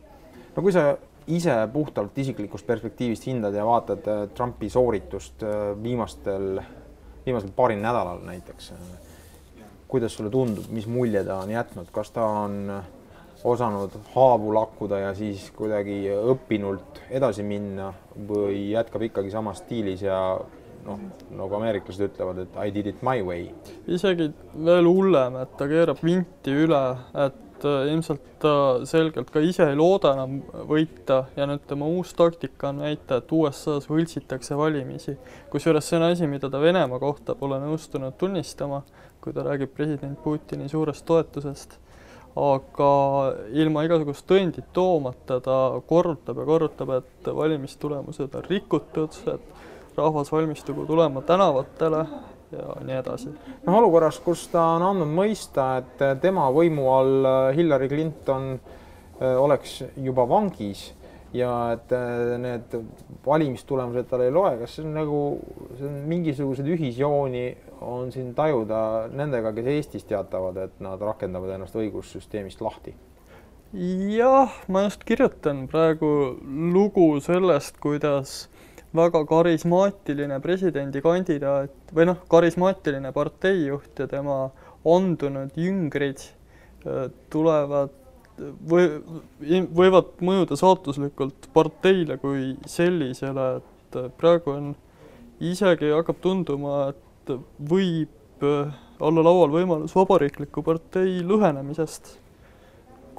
no 0.56 0.62
kui 0.62 0.72
sa 0.72 0.96
ise 1.26 1.54
puhtalt 1.72 2.18
isiklikust 2.18 2.66
perspektiivist 2.66 3.26
hindad 3.26 3.54
ja 3.54 3.66
vaatad 3.66 4.08
äh, 4.08 4.28
Trumpi 4.34 4.70
sooritust 4.70 5.42
äh, 5.42 5.82
viimastel, 5.82 6.60
viimasel 7.26 7.50
paaril 7.56 7.80
nädalal 7.80 8.24
näiteks 8.24 8.72
kuidas 9.88 10.14
sulle 10.14 10.30
tundub, 10.30 10.68
mis 10.74 10.86
mulje 10.86 11.24
ta 11.24 11.40
on 11.42 11.50
jätnud, 11.50 11.90
kas 11.92 12.10
ta 12.12 12.26
on 12.44 12.70
osanud 13.44 13.94
haavu 14.14 14.52
lakkuda 14.54 14.98
ja 14.98 15.14
siis 15.14 15.50
kuidagi 15.56 16.02
õppinult 16.10 17.02
edasi 17.10 17.44
minna 17.46 17.92
või 18.28 18.70
jätkab 18.72 19.04
ikkagi 19.06 19.30
samas 19.30 19.62
stiilis 19.62 20.02
ja 20.02 20.18
noh, 20.86 21.02
nagu 21.38 21.58
ameeriklased 21.58 22.08
ütlevad, 22.10 22.44
et 22.44 22.56
I 22.58 22.72
did 22.74 22.88
it 22.90 23.02
my 23.06 23.20
way. 23.24 23.50
isegi 23.86 24.30
veel 24.54 24.88
hullem, 24.88 25.38
et 25.42 25.54
ta 25.58 25.68
keerab 25.70 26.02
vinti 26.04 26.54
üle, 26.64 26.82
et 27.26 27.66
äh, 27.66 27.90
ilmselt 27.92 28.24
ta 28.42 28.52
selgelt 28.86 29.30
ka 29.34 29.42
ise 29.42 29.66
ei 29.70 29.78
looda 29.78 30.14
enam 30.14 30.38
võita 30.70 31.24
ja 31.36 31.46
nüüd 31.50 31.64
tema 31.70 31.88
uus 31.90 32.14
taktika 32.18 32.72
on 32.72 32.82
väita, 32.86 33.20
et 33.20 33.34
USA-s 33.34 33.90
võltsitakse 33.90 34.58
valimisi. 34.58 35.16
kusjuures 35.50 35.88
see 35.88 35.98
on 35.98 36.08
asi, 36.10 36.26
mida 36.30 36.50
ta 36.50 36.62
Venemaa 36.62 37.02
kohta 37.02 37.34
pole 37.38 37.60
nõustunud 37.62 38.18
tunnistama 38.18 38.82
kui 39.20 39.34
ta 39.34 39.44
räägib 39.46 39.74
president 39.76 40.18
Putini 40.22 40.68
suurest 40.68 41.06
toetusest. 41.06 41.78
aga 42.38 42.88
ilma 43.56 43.82
igasugust 43.82 44.26
tõendit 44.30 44.68
toomata 44.72 45.40
ta 45.42 45.56
korrutab 45.88 46.38
ja 46.38 46.44
korrutab, 46.46 46.90
et 47.00 47.30
valimistulemused 47.34 48.34
on 48.34 48.44
rikutud, 48.46 49.16
et 49.32 49.96
rahvas 49.96 50.30
valmistugu 50.32 50.86
tulema 50.86 51.22
tänavatele 51.26 52.04
ja 52.52 52.76
nii 52.84 52.96
edasi. 52.96 53.32
noh, 53.66 53.78
olukorras, 53.80 54.20
kus 54.24 54.46
ta 54.52 54.62
on 54.76 54.84
andnud 54.90 55.10
mõista, 55.12 55.70
et 55.82 56.04
tema 56.22 56.48
võimu 56.54 56.86
all 56.92 57.28
Hillary 57.56 57.88
Clinton 57.90 58.52
äh, 58.54 59.34
oleks 59.40 59.82
juba 59.96 60.28
vangis 60.28 60.88
ja 61.36 61.52
et 61.74 61.92
äh, 61.92 62.36
need 62.40 62.76
valimistulemused 63.26 64.08
tal 64.08 64.24
ei 64.24 64.32
loe, 64.32 64.54
kas 64.62 64.78
see 64.78 64.86
on 64.86 64.94
nagu, 64.96 65.22
see 65.76 65.88
on 65.88 65.98
mingisuguseid 66.08 66.70
ühisjooni 66.76 67.44
on 67.80 68.12
siin 68.12 68.32
tajuda 68.34 69.08
nendega, 69.14 69.52
kes 69.56 69.66
Eestis 69.74 70.06
teatavad, 70.08 70.56
et 70.64 70.80
nad 70.84 71.00
rakendavad 71.02 71.54
ennast 71.56 71.76
õigussüsteemist 71.78 72.62
lahti? 72.64 72.94
jah, 73.68 74.54
ma 74.72 74.86
just 74.86 75.02
kirjutan 75.04 75.66
praegu 75.68 76.38
lugu 76.72 77.18
sellest, 77.20 77.76
kuidas 77.84 78.46
väga 78.96 79.20
karismaatiline 79.28 80.38
presidendikandidaat 80.40 81.92
või 81.92 82.08
noh, 82.08 82.22
karismaatiline 82.32 83.12
parteijuht 83.12 84.00
ja 84.00 84.08
tema 84.08 84.38
andunud 84.88 85.52
jüngrid 85.60 86.24
äh, 86.24 87.10
tulevad 87.28 87.92
või 88.38 89.64
võivad 89.74 90.16
mõjuda 90.24 90.56
saatuslikult 90.58 91.48
parteile 91.52 92.18
kui 92.22 92.52
sellisele, 92.70 93.48
et 93.58 93.98
praegu 94.20 94.54
on 94.54 94.70
isegi 95.42 95.90
hakkab 95.92 96.20
tunduma, 96.22 96.88
et 96.92 97.07
võib 97.70 98.44
äh, 98.44 98.74
olla 99.00 99.24
laual 99.24 99.52
võimalus 99.52 99.94
vabariikliku 99.96 100.62
partei 100.66 101.20
lõhenemisest 101.26 102.16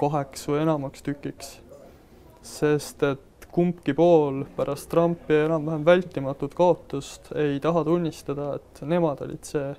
kaheks 0.00 0.48
või 0.48 0.62
enamaks 0.64 1.04
tükiks. 1.04 1.58
sest 2.42 3.02
et 3.04 3.46
kumbki 3.52 3.92
pool 3.94 4.44
pärast 4.56 4.88
Trumpi 4.90 5.36
enam-vähem 5.44 5.84
vältimatut 5.84 6.54
kaotust 6.54 7.32
ei 7.36 7.58
taha 7.60 7.84
tunnistada, 7.84 8.54
et 8.56 8.82
nemad 8.88 9.20
olid 9.26 9.44
see, 9.44 9.72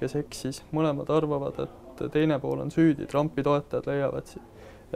kes 0.00 0.16
eksis. 0.16 0.62
mõlemad 0.72 1.10
arvavad, 1.12 1.60
et 1.66 2.04
teine 2.12 2.38
pool 2.40 2.62
on 2.64 2.70
süüdi, 2.70 3.06
Trumpi 3.06 3.42
toetajad 3.42 3.88
leiavad, 3.90 4.36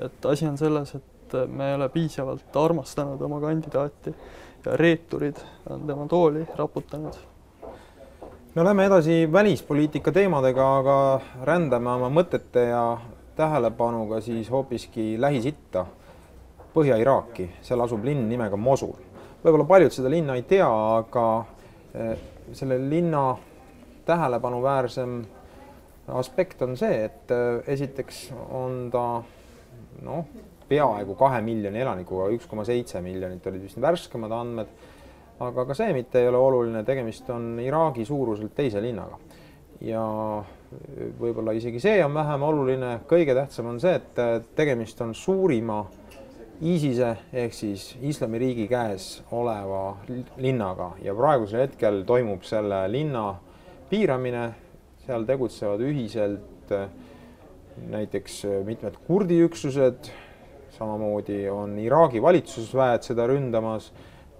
et 0.00 0.26
asi 0.26 0.46
on 0.46 0.58
selles, 0.58 0.94
et 0.94 1.36
me 1.48 1.70
ei 1.70 1.74
ole 1.74 1.88
piisavalt 1.88 2.56
armastanud 2.56 3.20
oma 3.22 3.40
kandidaati 3.40 4.14
ja 4.64 4.76
reeturid 4.76 5.36
on 5.70 5.86
tema 5.86 6.06
tooli 6.08 6.46
raputanud 6.56 7.29
no 8.54 8.64
lähme 8.64 8.86
edasi 8.86 9.32
välispoliitika 9.32 10.12
teemadega, 10.12 10.64
aga 10.80 10.96
rändame 11.46 11.92
oma 11.92 12.08
mõtete 12.10 12.64
ja 12.72 12.82
tähelepanuga 13.38 14.18
siis 14.20 14.50
hoopiski 14.50 15.14
Lähis-Itta, 15.22 15.84
Põhja-Iraaki, 16.74 17.46
seal 17.62 17.82
asub 17.84 18.04
linn 18.04 18.28
nimega 18.28 18.58
Mosul. 18.58 18.96
võib-olla 19.44 19.66
paljud 19.70 19.94
seda 19.94 20.10
linna 20.10 20.34
ei 20.34 20.42
tea, 20.42 20.66
aga 20.98 21.26
eh, 21.94 22.18
selle 22.52 22.78
linna 22.90 23.36
tähelepanuväärsem 24.06 25.16
aspekt 26.18 26.62
on 26.66 26.76
see, 26.76 27.04
et 27.06 27.30
eh, 27.30 27.62
esiteks 27.74 28.32
on 28.50 28.88
ta 28.90 29.04
noh, 30.02 30.26
peaaegu 30.68 31.14
kahe 31.14 31.38
miljoni 31.42 31.86
elanikuga, 31.86 32.32
üks 32.34 32.50
koma 32.50 32.66
seitse 32.66 32.98
miljonit 33.02 33.46
olid 33.46 33.62
vist 33.68 33.80
värskemad 33.80 34.34
andmed 34.34 34.74
aga 35.40 35.66
ka 35.66 35.74
see 35.76 35.92
mitte 35.96 36.20
ei 36.20 36.28
ole 36.28 36.40
oluline, 36.40 36.82
tegemist 36.84 37.28
on 37.32 37.54
Iraagi 37.62 38.04
suuruselt 38.04 38.54
teise 38.56 38.82
linnaga. 38.82 39.18
ja 39.80 40.02
võib-olla 41.20 41.54
isegi 41.56 41.80
see 41.80 42.02
on 42.04 42.12
vähem 42.14 42.42
oluline, 42.44 42.90
kõige 43.08 43.32
tähtsam 43.34 43.70
on 43.72 43.78
see, 43.80 43.94
et 43.96 44.50
tegemist 44.56 45.00
on 45.00 45.14
suurima 45.16 45.80
ISISe 46.60 47.14
ehk 47.32 47.54
siis 47.56 47.86
Islamiriigi 48.04 48.66
käes 48.68 49.22
oleva 49.32 49.96
linnaga. 50.36 50.90
Ja 51.00 51.14
praegusel 51.16 51.64
hetkel 51.64 52.02
toimub 52.04 52.44
selle 52.44 52.82
linna 52.92 53.30
piiramine, 53.88 54.50
seal 55.06 55.24
tegutsevad 55.24 55.80
ühiselt 55.80 56.74
näiteks 57.88 58.42
mitmed 58.68 59.00
kurdi 59.06 59.40
üksused, 59.46 60.12
samamoodi 60.76 61.46
on 61.48 61.78
Iraagi 61.80 62.20
valitsusväed 62.22 63.08
seda 63.08 63.24
ründamas 63.32 63.88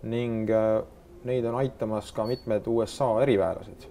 ning 0.03 0.49
äh, 0.51 0.81
neid 1.29 1.45
on 1.45 1.59
aitamas 1.61 2.13
ka 2.17 2.25
mitmed 2.29 2.67
USA 2.71 3.11
eriväelased. 3.23 3.87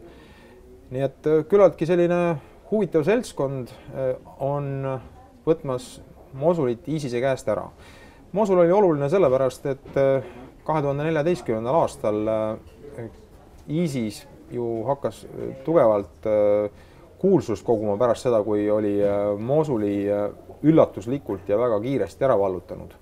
nii 0.90 1.04
et 1.06 1.28
äh, 1.30 1.44
küllaltki 1.50 1.86
selline 1.86 2.40
huvitav 2.72 3.06
seltskond 3.06 3.70
äh, 3.70 4.16
on 4.40 4.86
võtmas 5.46 6.00
Mosulit 6.40 6.86
ISISe 6.86 7.18
käest 7.18 7.48
ära. 7.50 7.64
Mosul 8.38 8.60
oli 8.62 8.70
oluline 8.70 9.08
sellepärast, 9.10 9.64
et 9.66 9.88
kahe 10.62 10.82
tuhande 10.86 11.08
neljateistkümnendal 11.08 11.78
aastal 11.80 12.20
ISIS 13.66 14.20
ju 14.54 14.68
hakkas 14.86 15.24
tugevalt 15.66 16.28
kuulsust 17.18 17.66
koguma 17.66 17.96
pärast 17.98 18.28
seda, 18.28 18.44
kui 18.46 18.70
oli 18.70 18.94
Mosuli 19.42 19.96
üllatuslikult 20.70 21.50
ja 21.50 21.58
väga 21.58 21.82
kiiresti 21.82 22.30
ära 22.30 22.38
vallutanud 22.38 22.94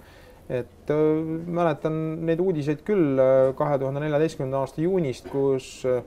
et 0.49 0.91
öö, 0.93 1.21
mäletan 1.47 1.97
neid 2.27 2.39
uudiseid 2.39 2.85
küll 2.87 3.19
öö, 3.19 3.53
kahe 3.57 3.79
tuhande 3.79 4.03
neljateistkümnenda 4.05 4.63
aasta 4.63 4.81
juunist, 4.81 5.27
kus 5.31 5.81
öö, 5.85 6.01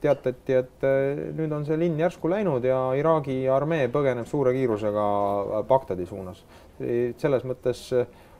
teatati, 0.00 0.54
et 0.56 0.84
nüüd 1.36 1.52
on 1.52 1.66
see 1.68 1.76
linn 1.76 1.98
järsku 2.00 2.30
läinud 2.32 2.64
ja 2.64 2.78
Iraagi 2.96 3.42
armee 3.52 3.90
põgeneb 3.92 4.24
suure 4.24 4.54
kiirusega 4.56 5.02
Bagdadi 5.68 6.06
suunas. 6.08 6.40
selles 7.20 7.44
mõttes 7.44 7.82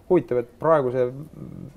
huvitav, 0.09 0.41
et 0.43 0.51
praegu 0.61 0.93
see 0.93 1.07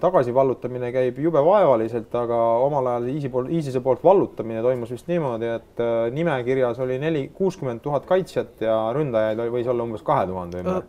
tagasivallutamine 0.02 0.92
käib 0.96 1.20
jube 1.24 1.42
vaevaliselt, 1.44 2.14
aga 2.20 2.38
omal 2.64 2.90
ajal 2.92 3.10
ISIS 3.14 3.32
poolt, 3.34 3.52
ISISe 3.56 3.82
poolt 3.84 4.04
vallutamine 4.04 4.64
toimus 4.66 4.92
vist 4.96 5.08
niimoodi, 5.12 5.52
et 5.60 5.84
äh, 5.84 6.08
nimekirjas 6.14 6.82
oli 6.84 7.00
neli, 7.02 7.28
kuuskümmend 7.38 7.84
tuhat 7.86 8.08
kaitsjat 8.10 8.66
ja 8.68 8.78
ründajaid 8.96 9.42
võis 9.54 9.70
olla 9.72 9.88
umbes 9.88 10.04
kahe 10.08 10.28
tuhande 10.28 10.64
ümber. 10.64 10.84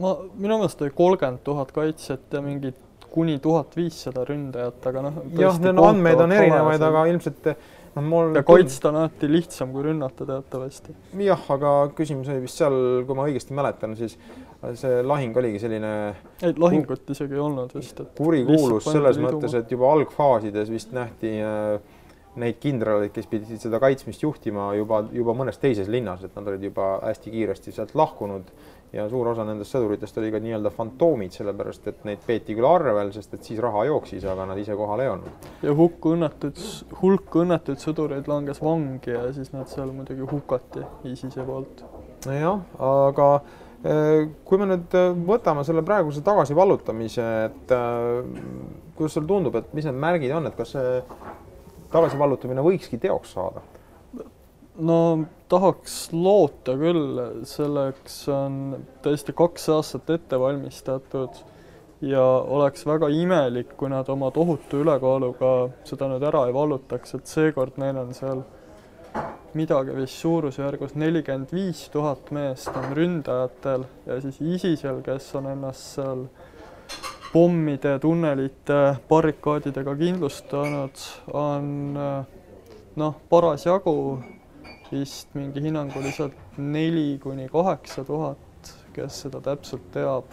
Ma, 0.00 0.16
minu 0.34 0.58
meelest 0.58 0.82
oli 0.82 0.94
kolmkümmend 0.96 1.44
tuhat 1.46 1.72
kaitsjat 1.74 2.34
ja 2.34 2.42
mingid 2.44 2.80
kuni 3.14 3.38
tuhat 3.38 3.76
viissada 3.78 4.24
ründajat, 4.26 4.82
aga 4.90 5.06
noh. 5.06 5.22
jah, 5.38 5.58
need 5.62 5.78
andmeid 5.78 6.22
on 6.24 6.34
erinevaid, 6.34 6.82
aga 6.82 7.04
ilmselt 7.12 7.46
noh, 7.50 8.06
mul. 8.08 8.32
ja 8.34 8.42
kaitsta 8.46 8.90
on 8.90 8.98
alati 9.04 9.30
lihtsam 9.30 9.70
kui 9.74 9.84
rünnata 9.86 10.26
teatavasti. 10.26 10.96
jah, 11.22 11.44
aga 11.54 11.74
küsimus 11.94 12.30
oli 12.32 12.42
vist 12.46 12.58
seal, 12.58 12.78
kui 13.06 13.18
ma 13.18 13.28
õigesti 13.30 13.54
mäletan, 13.56 13.94
siis 13.98 14.18
see 14.80 15.02
lahing 15.06 15.36
oligi 15.36 15.60
selline. 15.62 15.92
ei, 16.42 16.54
lahingut 16.58 17.14
isegi 17.14 17.38
ei 17.38 17.44
olnud 17.44 17.74
vist. 17.76 18.02
kurikuulus 18.18 18.88
selles 18.90 19.20
mõttes, 19.22 19.54
et 19.60 19.76
juba 19.76 19.92
algfaasides 19.94 20.72
vist 20.72 20.94
nähti 20.96 21.36
äh, 21.44 21.76
neid 22.40 22.58
kindraleid, 22.62 23.12
kes 23.14 23.28
pidid 23.30 23.62
seda 23.62 23.78
kaitsmist 23.82 24.24
juhtima 24.24 24.72
juba, 24.74 25.04
juba 25.14 25.34
mõnes 25.38 25.60
teises 25.62 25.86
linnas, 25.90 26.24
et 26.26 26.34
nad 26.34 26.48
olid 26.50 26.66
juba 26.66 26.96
hästi 27.04 27.30
kiiresti 27.30 27.74
sealt 27.76 27.94
lahkunud 27.94 28.50
ja 28.94 29.08
suur 29.10 29.32
osa 29.32 29.44
nendest 29.46 29.74
sõduritest 29.74 30.20
oli 30.20 30.30
ka 30.34 30.40
nii-öelda 30.44 30.70
fantoomid, 30.74 31.34
sellepärast 31.34 31.90
et 31.90 32.04
neid 32.08 32.22
peeti 32.26 32.56
küll 32.56 32.68
arvel, 32.68 33.10
sest 33.14 33.34
et 33.34 33.50
siis 33.50 33.60
raha 33.62 33.84
jooksis, 33.90 34.24
aga 34.30 34.46
nad 34.50 34.60
ise 34.60 34.76
kohal 34.78 35.02
ei 35.04 35.10
olnud. 35.12 35.50
ja 35.62 35.74
hukk 35.74 36.08
õnnetuid, 36.14 36.62
hulk 37.02 37.36
õnnetuid 37.44 37.82
sõdureid 37.82 38.30
langes 38.30 38.62
vangi 38.62 39.16
ja 39.16 39.26
siis 39.36 39.52
nad 39.56 39.68
seal 39.72 39.92
muidugi 39.92 40.30
hukati 40.30 40.86
ISISe 41.10 41.44
poolt. 41.48 41.84
nojah, 42.26 42.64
aga 42.78 43.28
Äh, 43.84 44.30
kui 44.48 44.56
me 44.56 44.64
nüüd 44.64 44.94
äh, 44.96 45.10
võtame 45.28 45.60
selle 45.68 45.82
praeguse 45.84 46.22
tagasivallutamise, 46.24 47.24
et 47.50 47.72
äh, 47.76 48.22
kuidas 48.96 49.18
sulle 49.18 49.28
tundub, 49.28 49.58
et 49.60 49.74
mis 49.76 49.84
need 49.84 49.98
märgid 50.00 50.32
on, 50.32 50.48
et 50.48 50.56
kas 50.56 50.72
see 50.72 51.02
tagasivallutamine 51.92 52.64
võikski 52.64 52.96
teoks 53.02 53.34
saada? 53.36 53.60
No 54.76 54.98
tahaks 55.48 56.08
loota 56.12 56.74
küll, 56.78 57.18
selleks 57.46 58.24
on 58.32 58.60
tõesti 59.04 59.34
kaks 59.36 59.68
aastat 59.74 60.10
ette 60.16 60.38
valmistatud 60.40 61.42
ja 62.04 62.24
oleks 62.24 62.86
väga 62.86 63.08
imelik, 63.14 63.76
kui 63.78 63.88
nad 63.92 64.08
oma 64.12 64.30
tohutu 64.34 64.82
ülekaaluga 64.82 65.54
seda 65.86 66.08
nüüd 66.10 66.26
ära 66.26 66.46
ei 66.48 66.56
vallutaks, 66.56 67.14
et 67.18 67.30
seekord 67.30 67.78
neil 67.80 68.00
on 68.02 68.12
seal 68.16 68.42
midagi 69.54 69.94
vist 69.94 70.18
suurusjärgus 70.18 70.96
nelikümmend 70.98 71.52
viis 71.54 71.86
tuhat 71.92 72.32
meest 72.34 72.74
on 72.74 72.90
ründajatel 72.98 73.86
ja 74.08 74.18
siis 74.24 74.40
ISISel, 74.42 74.98
kes 75.06 75.30
on 75.38 75.52
ennast 75.52 75.94
seal 75.94 76.26
pommide, 77.30 77.96
tunnelite, 78.02 78.80
barrikaadidega 79.10 79.94
kindlustanud, 79.98 81.04
on 81.34 81.70
noh, 82.94 83.14
parasjagu 83.30 83.94
vist 84.92 85.34
mingi 85.34 85.62
hinnanguliselt 85.64 86.58
neli 86.58 87.18
kuni 87.22 87.48
kaheksa 87.52 88.04
tuhat, 88.04 88.74
kes 88.94 89.24
seda 89.26 89.40
täpselt 89.44 89.90
teab. 89.92 90.24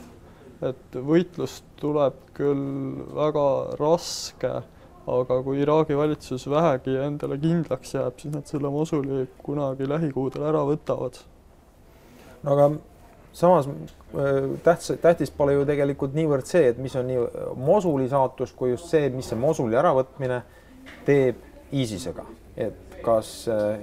et 0.62 0.94
võitlus 0.94 1.64
tuleb 1.82 2.20
küll 2.38 3.02
väga 3.18 3.48
raske 3.80 4.60
aga 5.10 5.40
kui 5.44 5.62
Iraagi 5.62 5.98
valitsus 5.98 6.46
vähegi 6.50 6.94
endale 7.02 7.38
kindlaks 7.42 7.96
jääb, 7.96 8.20
siis 8.22 8.34
nad 8.34 8.46
selle 8.50 8.70
Mosuli 8.70 9.26
kunagi 9.42 9.88
lähikuudel 9.90 10.46
ära 10.46 10.62
võtavad. 10.68 11.18
no 12.44 12.54
aga 12.54 12.70
samas 13.34 13.68
äh, 13.68 14.50
tähtis, 14.64 15.00
tähtis 15.02 15.32
pole 15.32 15.54
ju 15.54 15.66
tegelikult 15.66 16.14
niivõrd 16.14 16.46
see, 16.46 16.68
et 16.70 16.78
mis 16.78 16.96
on 16.96 17.08
nii 17.08 17.26
Mosuli 17.58 18.10
saatus, 18.10 18.54
kui 18.54 18.72
just 18.72 18.90
see, 18.92 19.10
mis 19.10 19.30
see 19.32 19.40
Mosuli 19.40 19.78
äravõtmine 19.80 20.42
teeb 21.06 21.42
ISISega, 21.72 22.26
et 22.58 23.02
kas 23.02 23.48
äh, 23.50 23.80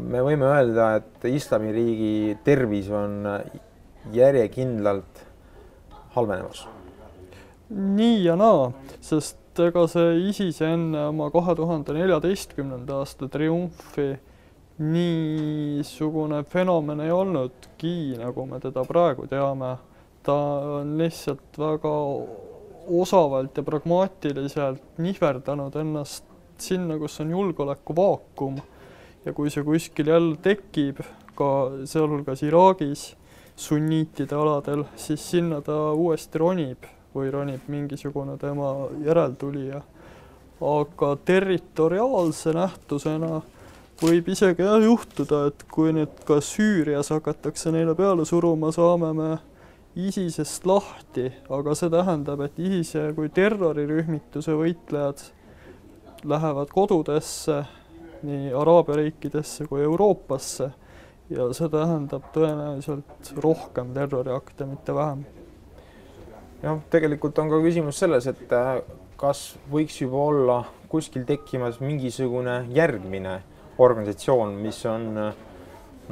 me 0.00 0.22
võime 0.24 0.48
öelda, 0.50 0.94
et 1.00 1.26
islamiriigi 1.28 2.38
tervis 2.46 2.90
on 2.92 3.22
järjekindlalt 4.14 5.24
halvenemas? 6.14 6.66
nii 7.74 8.20
ja 8.26 8.36
naa, 8.38 8.68
sest 9.02 9.58
ega 9.64 9.86
see 9.90 10.28
ISIS 10.28 10.60
enne 10.66 11.08
oma 11.08 11.30
kahe 11.32 11.54
tuhande 11.58 11.94
neljateistkümnenda 11.96 13.00
aasta 13.00 13.28
triumfi 13.32 14.12
niisugune 14.78 16.42
fenomen 16.50 17.00
ei 17.04 17.12
olnudki, 17.14 18.16
nagu 18.18 18.46
me 18.50 18.60
teda 18.60 18.84
praegu 18.86 19.26
teame. 19.30 19.76
ta 20.24 20.34
on 20.80 20.94
lihtsalt 20.96 21.58
väga 21.60 21.90
osavalt 22.88 23.56
ja 23.56 23.62
pragmaatiliselt 23.62 24.98
nihverdanud 25.04 25.74
ennast 25.76 26.24
sinna, 26.58 26.96
kus 26.98 27.20
on 27.20 27.30
julgeolekuvaakum 27.30 28.56
ja 29.24 29.32
kui 29.32 29.50
see 29.50 29.64
kuskil 29.64 30.10
jälle 30.12 30.36
tekib, 30.42 31.00
ka 31.34 31.50
sealhulgas 31.88 32.42
Iraagis 32.46 33.14
sunniitide 33.56 34.34
aladel, 34.34 34.84
siis 34.96 35.30
sinna 35.30 35.60
ta 35.64 35.92
uuesti 35.92 36.38
ronib 36.38 36.86
või 37.14 37.30
ronib 37.30 37.66
mingisugune 37.70 38.36
tema 38.38 38.88
järeltulija. 39.04 39.82
aga 40.64 41.16
territoriaalse 41.24 42.52
nähtusena 42.54 43.42
võib 44.02 44.28
isegi 44.28 44.62
jah 44.62 44.82
juhtuda, 44.82 45.46
et 45.48 45.64
kui 45.70 45.92
nüüd 45.92 46.22
ka 46.26 46.38
Süürias 46.40 47.10
hakatakse 47.10 47.72
neile 47.74 47.94
peale 47.94 48.24
suruma, 48.24 48.70
saame 48.72 49.12
me 49.12 49.30
ISISest 49.94 50.66
lahti, 50.66 51.28
aga 51.50 51.74
see 51.74 51.90
tähendab, 51.90 52.40
et 52.46 52.58
ISISe 52.58 53.12
kui 53.14 53.28
terrorirühmituse 53.34 54.56
võitlejad 54.58 55.22
lähevad 56.24 56.72
kodudesse, 56.74 57.64
nii 58.24 58.52
Araabia 58.56 58.98
riikidesse 59.02 59.68
kui 59.70 59.84
Euroopasse. 59.84 60.70
Ja 61.32 61.46
see 61.56 61.70
tähendab 61.72 62.26
tõenäoliselt 62.34 63.30
rohkem 63.40 63.94
terroriakte, 63.96 64.66
mitte 64.68 64.92
vähem. 64.96 65.22
Jah, 66.64 66.82
tegelikult 66.92 67.38
on 67.40 67.48
ka 67.52 67.62
küsimus 67.64 67.98
selles, 68.00 68.28
et 68.28 68.52
äh, 68.52 68.82
kas 69.20 69.54
võiks 69.72 69.96
juba 70.02 70.20
olla 70.28 70.58
kuskil 70.92 71.24
tekkimas 71.28 71.80
mingisugune 71.80 72.64
järgmine 72.76 73.38
organisatsioon, 73.80 74.52
mis 74.60 74.78
on 74.88 75.08
äh, 75.20 75.40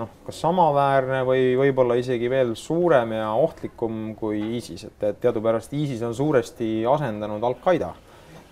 noh, 0.01 0.13
kas 0.27 0.41
samaväärne 0.43 1.23
või 1.29 1.53
võib-olla 1.61 1.97
isegi 2.01 2.31
veel 2.33 2.55
suurem 2.59 3.15
ja 3.17 3.31
ohtlikum 3.37 4.15
kui 4.19 4.41
ISIS, 4.59 4.87
et, 4.89 5.05
teadupärast 5.21 5.75
ISIS 5.77 6.03
on 6.07 6.17
suuresti 6.17 6.71
asendanud 6.89 7.45
Al-Qaeda. 7.49 7.93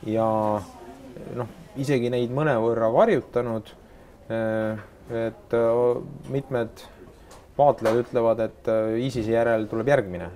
Ja 0.08 0.28
noh, 1.36 1.56
isegi 1.78 2.10
neid 2.10 2.32
mõnevõrra 2.34 2.90
varjutanud. 2.94 3.74
Äh, 4.30 4.86
et 5.10 5.54
mitmed 6.30 6.84
vaatlejad 7.58 8.04
ütlevad, 8.04 8.44
et 8.44 8.68
ISISe 9.02 9.32
järel 9.34 9.64
tuleb 9.66 9.88
järgmine 9.90 10.28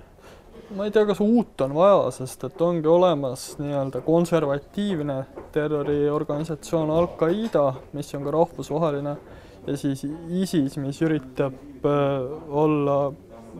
ma 0.73 0.85
ei 0.87 0.91
tea, 0.91 1.05
kas 1.05 1.21
uut 1.21 1.61
on 1.61 1.75
vaja, 1.75 2.09
sest 2.15 2.43
et 2.47 2.61
ongi 2.61 2.89
olemas 2.89 3.43
nii-öelda 3.59 4.01
konservatiivne 4.05 5.17
terroriorganisatsioon 5.53 6.91
Al-Qaeda, 6.95 7.65
mis 7.93 8.09
on 8.17 8.25
ka 8.25 8.33
rahvusvaheline, 8.33 9.15
ja 9.67 9.77
siis 9.77 10.05
ISIS, 10.05 10.77
mis 10.81 11.01
üritab 11.05 11.85
äh, 11.85 12.25
olla 12.49 12.97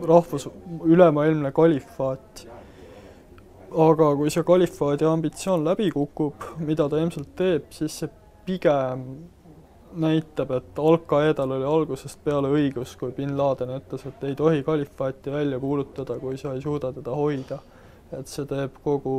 rahvus, 0.06 0.48
ülemaailmne 0.84 1.52
kalifaat. 1.56 2.46
Aga 3.76 4.10
kui 4.16 4.30
see 4.32 4.44
kalifaadi 4.46 5.04
ambitsioon 5.08 5.64
läbi 5.66 5.90
kukub, 5.92 6.44
mida 6.64 6.88
ta 6.88 7.00
ilmselt 7.00 7.34
teeb, 7.36 7.66
siis 7.76 7.98
see 8.00 8.12
pigem 8.46 9.02
näitab, 9.96 10.52
et 10.56 10.78
Al-Qaedal 10.80 11.54
oli 11.56 11.66
algusest 11.68 12.20
peale 12.24 12.50
õigus, 12.52 12.94
kui 13.00 13.12
bin 13.16 13.34
Laden 13.38 13.72
ütles, 13.76 14.04
et 14.08 14.24
ei 14.28 14.36
tohi 14.38 14.62
kalifaati 14.66 15.32
välja 15.32 15.58
kuulutada, 15.60 16.18
kui 16.20 16.38
sa 16.40 16.54
ei 16.54 16.62
suuda 16.64 16.92
teda 16.96 17.16
hoida. 17.16 17.60
et 18.12 18.28
see 18.30 18.46
teeb 18.46 18.76
kogu 18.84 19.12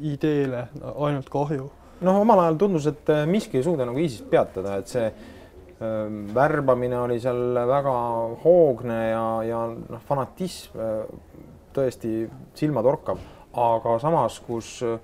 ideele 0.00 0.62
ainult 0.96 1.28
kahju. 1.28 1.68
noh, 2.00 2.20
omal 2.20 2.40
ajal 2.40 2.56
tundus, 2.58 2.86
et 2.86 3.10
äh, 3.12 3.26
miski 3.26 3.58
ei 3.60 3.62
suuda 3.66 3.84
nagu 3.86 3.98
ISIS 3.98 4.24
peatada, 4.30 4.78
et 4.80 4.88
see 4.88 5.04
äh, 5.06 6.08
värbamine 6.34 6.98
oli 6.98 7.20
seal 7.20 7.60
väga 7.68 7.92
hoogne 8.42 8.98
ja, 9.10 9.26
ja 9.46 9.60
noh, 9.70 10.02
fanatism 10.08 10.80
äh, 10.80 11.04
tõesti 11.74 12.12
silmatorkav, 12.58 13.18
aga 13.62 13.96
samas, 14.02 14.38
kus 14.46 14.78
äh, 14.86 14.96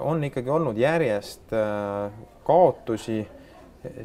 on 0.00 0.22
ikkagi 0.24 0.52
olnud 0.52 0.78
järjest 0.78 1.54
äh, 1.56 2.12
kaotusi, 2.46 3.22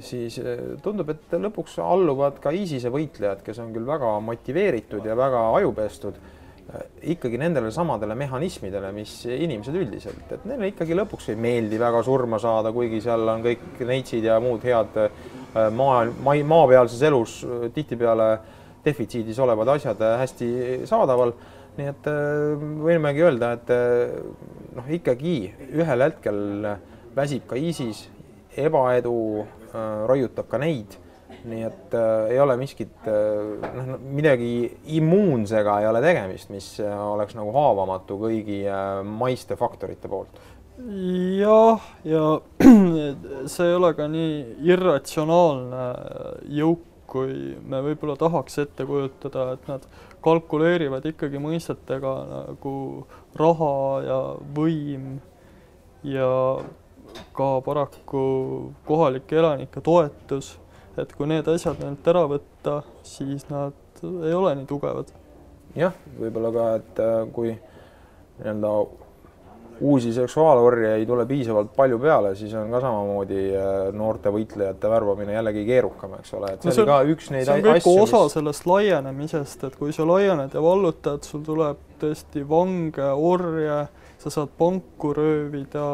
siis 0.01 0.39
eh, 0.41 0.63
tundub, 0.81 1.11
et 1.13 1.35
lõpuks 1.37 1.77
alluvad 1.83 2.39
ka 2.41 2.53
ISISe 2.55 2.89
võitlejad, 2.93 3.43
kes 3.45 3.59
on 3.61 3.69
küll 3.75 3.85
väga 3.85 4.15
motiveeritud 4.25 5.05
ja 5.05 5.17
väga 5.17 5.43
ajupestud 5.59 6.17
ikkagi 7.07 7.37
nendele 7.39 7.69
samadele 7.71 8.15
mehhanismidele, 8.19 8.89
mis 8.91 9.21
inimesed 9.23 9.75
üldiselt, 9.79 10.33
et 10.35 10.47
neile 10.49 10.67
ikkagi 10.73 10.97
lõpuks 10.97 11.29
ei 11.31 11.37
meeldi 11.39 11.79
väga 11.79 12.01
surma 12.03 12.41
saada, 12.43 12.73
kuigi 12.75 12.99
seal 13.05 13.23
on 13.31 13.45
kõik 13.45 13.79
neitsid 13.87 14.27
ja 14.27 14.35
muud 14.43 14.65
head 14.67 14.97
maa, 15.77 16.01
maa, 16.11 16.41
maapealses 16.43 17.05
elus 17.07 17.37
tihtipeale 17.75 18.27
defitsiidis 18.83 19.39
olevad 19.39 19.71
asjad 19.77 20.03
hästi 20.19 20.49
saadaval. 20.89 21.31
Nii 21.77 21.89
et 21.91 22.07
võimegi 22.81 23.21
öelda, 23.25 23.51
et 23.57 23.73
noh, 24.77 24.87
ikkagi 24.97 25.35
ühel 25.77 26.05
hetkel 26.07 26.39
väsib 27.17 27.45
ka 27.49 27.59
ISIS, 27.59 28.07
ebaedu 28.57 29.17
raiutab 30.09 30.49
ka 30.49 30.57
neid 30.61 30.97
nii 31.47 31.63
et 31.67 31.95
äh, 31.95 32.33
ei 32.33 32.39
ole 32.39 32.57
miskit 32.59 33.07
äh, 33.07 33.71
noh, 33.75 33.95
midagi 34.01 34.51
immuunsega 34.97 35.79
ei 35.81 35.89
ole 35.89 36.01
tegemist, 36.03 36.51
mis 36.53 36.69
äh, 36.83 36.93
oleks 36.93 37.37
nagu 37.37 37.53
haavamatu 37.55 38.19
kõigi 38.21 38.61
äh, 38.67 39.01
maiste 39.07 39.57
faktorite 39.59 40.11
poolt. 40.11 40.41
jah, 40.77 41.87
ja 42.05 42.25
see 43.53 43.69
ei 43.69 43.77
ole 43.77 43.93
ka 43.97 44.09
nii 44.11 44.33
irratsionaalne 44.69 45.87
jõuk, 46.59 46.85
kui 47.07 47.55
me 47.63 47.81
võib-olla 47.85 48.17
tahaks 48.19 48.59
ette 48.65 48.85
kujutada, 48.85 49.53
et 49.55 49.67
nad 49.71 49.87
kalkuleerivad 50.25 51.05
ikkagi 51.07 51.39
mõistetega 51.39 52.13
nagu 52.31 52.75
raha 53.39 53.73
ja 54.03 54.21
võim 54.57 55.17
ja 56.03 56.29
ka 57.37 57.49
paraku 57.65 58.23
kohalike 58.85 59.39
elanike 59.39 59.81
toetus 59.81 60.57
et 61.01 61.13
kui 61.13 61.29
need 61.29 61.47
asjad 61.51 61.77
neilt 61.81 62.07
ära 62.09 62.23
võtta, 62.29 62.79
siis 63.05 63.45
nad 63.51 64.01
ei 64.01 64.33
ole 64.33 64.53
nii 64.57 64.69
tugevad. 64.69 65.11
jah, 65.77 65.93
võib-olla 66.17 66.51
ka, 66.53 66.65
et 66.79 67.01
äh, 67.03 67.17
kui 67.33 67.51
nii-öelda 67.53 68.71
uusi 69.81 70.13
seksuaalorje 70.13 70.95
ei 70.95 71.05
tule 71.05 71.25
piisavalt 71.29 71.73
palju 71.75 71.99
peale, 71.99 72.33
siis 72.35 72.53
on 72.57 72.71
ka 72.73 72.81
samamoodi 72.83 73.43
äh, 73.53 73.75
noorte 73.93 74.33
võitlejate 74.33 74.89
värbamine 74.91 75.37
jällegi 75.37 75.65
keerukam, 75.67 76.17
eks 76.19 76.33
ole, 76.37 76.53
et 76.55 76.65
see, 76.65 76.71
no 76.71 76.75
see 76.75 76.85
on 76.85 76.91
ka 76.91 76.99
üks 77.13 77.31
neid 77.33 77.45
asju. 77.45 77.53
see 77.53 77.61
on 77.61 77.69
kõik 77.69 78.03
osa 78.03 78.23
mis... 78.23 78.35
sellest 78.37 78.67
laienemisest, 78.71 79.65
et 79.69 79.79
kui 79.79 79.95
sa 79.95 80.07
laiened 80.09 80.57
ja 80.57 80.63
vallutad, 80.63 81.25
sul 81.27 81.45
tuleb 81.45 81.81
tõesti 82.01 82.43
vange, 82.49 83.09
orje, 83.31 83.79
sa 84.21 84.33
saad 84.33 84.53
panku 84.57 85.13
röövida 85.17 85.87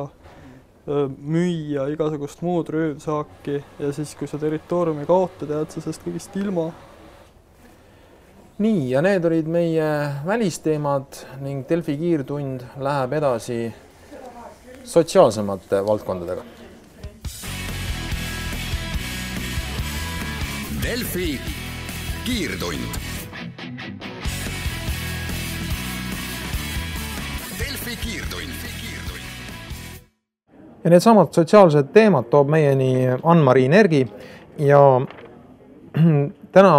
müüa 0.84 1.86
igasugust 1.93 2.41
muud 2.43 2.67
röövsaaki 2.74 3.62
ja 3.80 3.91
siis, 3.96 4.15
kui 4.19 4.28
sa 4.28 4.39
territooriumi 4.39 5.06
kaotad, 5.08 5.48
jääd 5.48 5.72
sa 5.72 5.84
sellest 5.84 6.04
kõigest 6.04 6.36
ilma. 6.41 6.72
Nii, 8.58 8.89
ja 8.89 9.02
need 9.02 9.26
olid 9.26 9.48
meie 9.48 9.88
välisteemad 10.26 11.24
ning 11.42 11.63
Delfi 11.70 11.98
kiirtund 11.98 12.62
läheb 12.78 13.13
edasi 13.13 13.74
sotsiaalsemate 14.84 15.86
valdkondadega. 15.86 16.44
Delfi 20.84 21.39
kiirtund. 22.26 23.02
Delfi 27.60 27.98
kiirtund 28.04 28.63
ja 30.84 30.89
needsamad 30.89 31.32
sotsiaalsed 31.32 31.94
teemad 31.96 32.28
toob 32.32 32.50
meieni 32.52 33.08
Ann-Mari 33.24 33.68
Nergi 33.72 34.02
ja 34.60 34.80
täna 36.56 36.74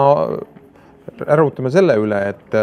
rõhutame 1.20 1.70
selle 1.72 1.96
üle, 2.00 2.20
et, 2.35 2.57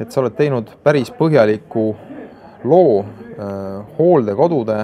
et 0.00 0.12
sa 0.12 0.22
oled 0.22 0.34
teinud 0.38 0.70
päris 0.84 1.10
põhjaliku 1.16 1.90
loo 2.64 3.00
äh, 3.02 3.96
hooldekodude 3.98 4.78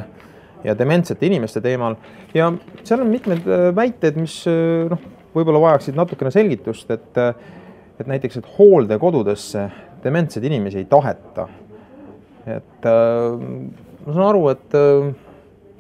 ja 0.65 0.75
dementsete 0.79 1.27
inimeste 1.27 1.63
teemal 1.63 1.97
ja 2.35 2.51
seal 2.83 3.05
on 3.05 3.13
mitmed 3.13 3.47
äh, 3.47 3.69
väited, 3.77 4.19
mis 4.21 4.41
äh, 4.51 4.89
noh, 4.91 5.05
võib-olla 5.35 5.63
vajaksid 5.69 5.99
natukene 5.99 6.33
selgitust, 6.35 6.91
et, 6.91 7.19
et 8.01 8.09
näiteks, 8.09 8.41
et 8.41 8.51
hooldekodudesse 8.57 9.69
dementseid 10.03 10.47
inimesi 10.49 10.81
ei 10.83 10.89
taheta. 10.91 11.49
et 12.49 12.87
ma 12.87 14.15
saan 14.15 14.25
aru, 14.25 14.47
et 14.49 14.77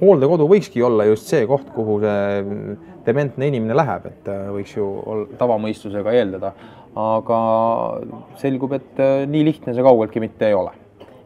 hooldekodu 0.03 0.47
võikski 0.51 0.83
olla 0.85 1.07
just 1.09 1.31
see 1.33 1.47
koht, 1.49 1.71
kuhu 1.75 1.97
see 2.03 2.77
dementne 3.07 3.49
inimene 3.49 3.75
läheb, 3.79 4.11
et 4.11 4.29
võiks 4.53 4.77
ju 4.77 4.89
tavamõistusega 5.41 6.13
eeldada. 6.21 6.53
Aga 6.99 7.39
selgub, 8.41 8.75
et 8.79 9.01
äh, 9.03 9.23
nii 9.31 9.45
lihtne 9.47 9.75
see 9.75 9.87
kaugeltki 9.87 10.23
mitte 10.23 10.49
ei 10.49 10.57
ole. 10.59 10.73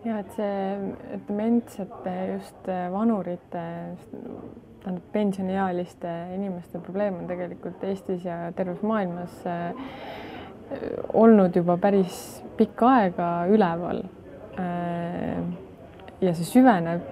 ja 0.05 0.19
et 0.19 0.33
see 0.37 1.23
dementsete 1.29 2.15
just 2.33 2.69
äh, 2.69 2.89
vanurite, 2.93 3.65
tähendab 4.83 5.05
pensioniealiste 5.15 6.13
inimeste 6.35 6.83
probleem 6.83 7.21
on 7.23 7.31
tegelikult 7.31 7.85
Eestis 7.87 8.25
ja 8.27 8.45
terves 8.57 8.83
maailmas 8.83 9.45
olnud 11.15 11.55
juba 11.55 11.77
päris 11.79 12.43
pikka 12.57 12.89
aega 12.97 13.29
üleval. 13.53 14.03
ja 16.21 16.35
see 16.35 16.49
süveneb 16.49 17.05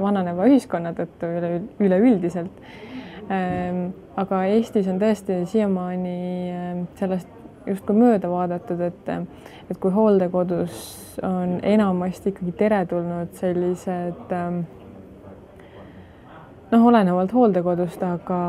vananeva 0.00 0.46
ühiskonna 0.48 0.92
tõttu 0.96 1.30
üle, 1.38 1.50
üleüldiselt. 1.82 2.50
Ehm, 2.50 3.03
aga 3.30 4.42
Eestis 4.52 4.88
on 4.90 4.98
tõesti 5.00 5.40
siiamaani 5.48 6.18
ehm, 6.52 6.82
sellest 6.98 7.30
justkui 7.64 7.96
mööda 7.96 8.28
vaadatud, 8.28 8.80
et, 8.84 9.08
et 9.70 9.78
kui 9.80 9.92
hooldekodus 9.94 11.18
on 11.24 11.58
enamasti 11.64 12.34
ikkagi 12.34 12.52
teretulnud 12.58 13.32
sellised 13.40 14.34
ehm, 14.36 14.60
noh, 16.74 16.86
olenevalt 16.90 17.32
hooldekodust, 17.32 18.02
aga 18.04 18.40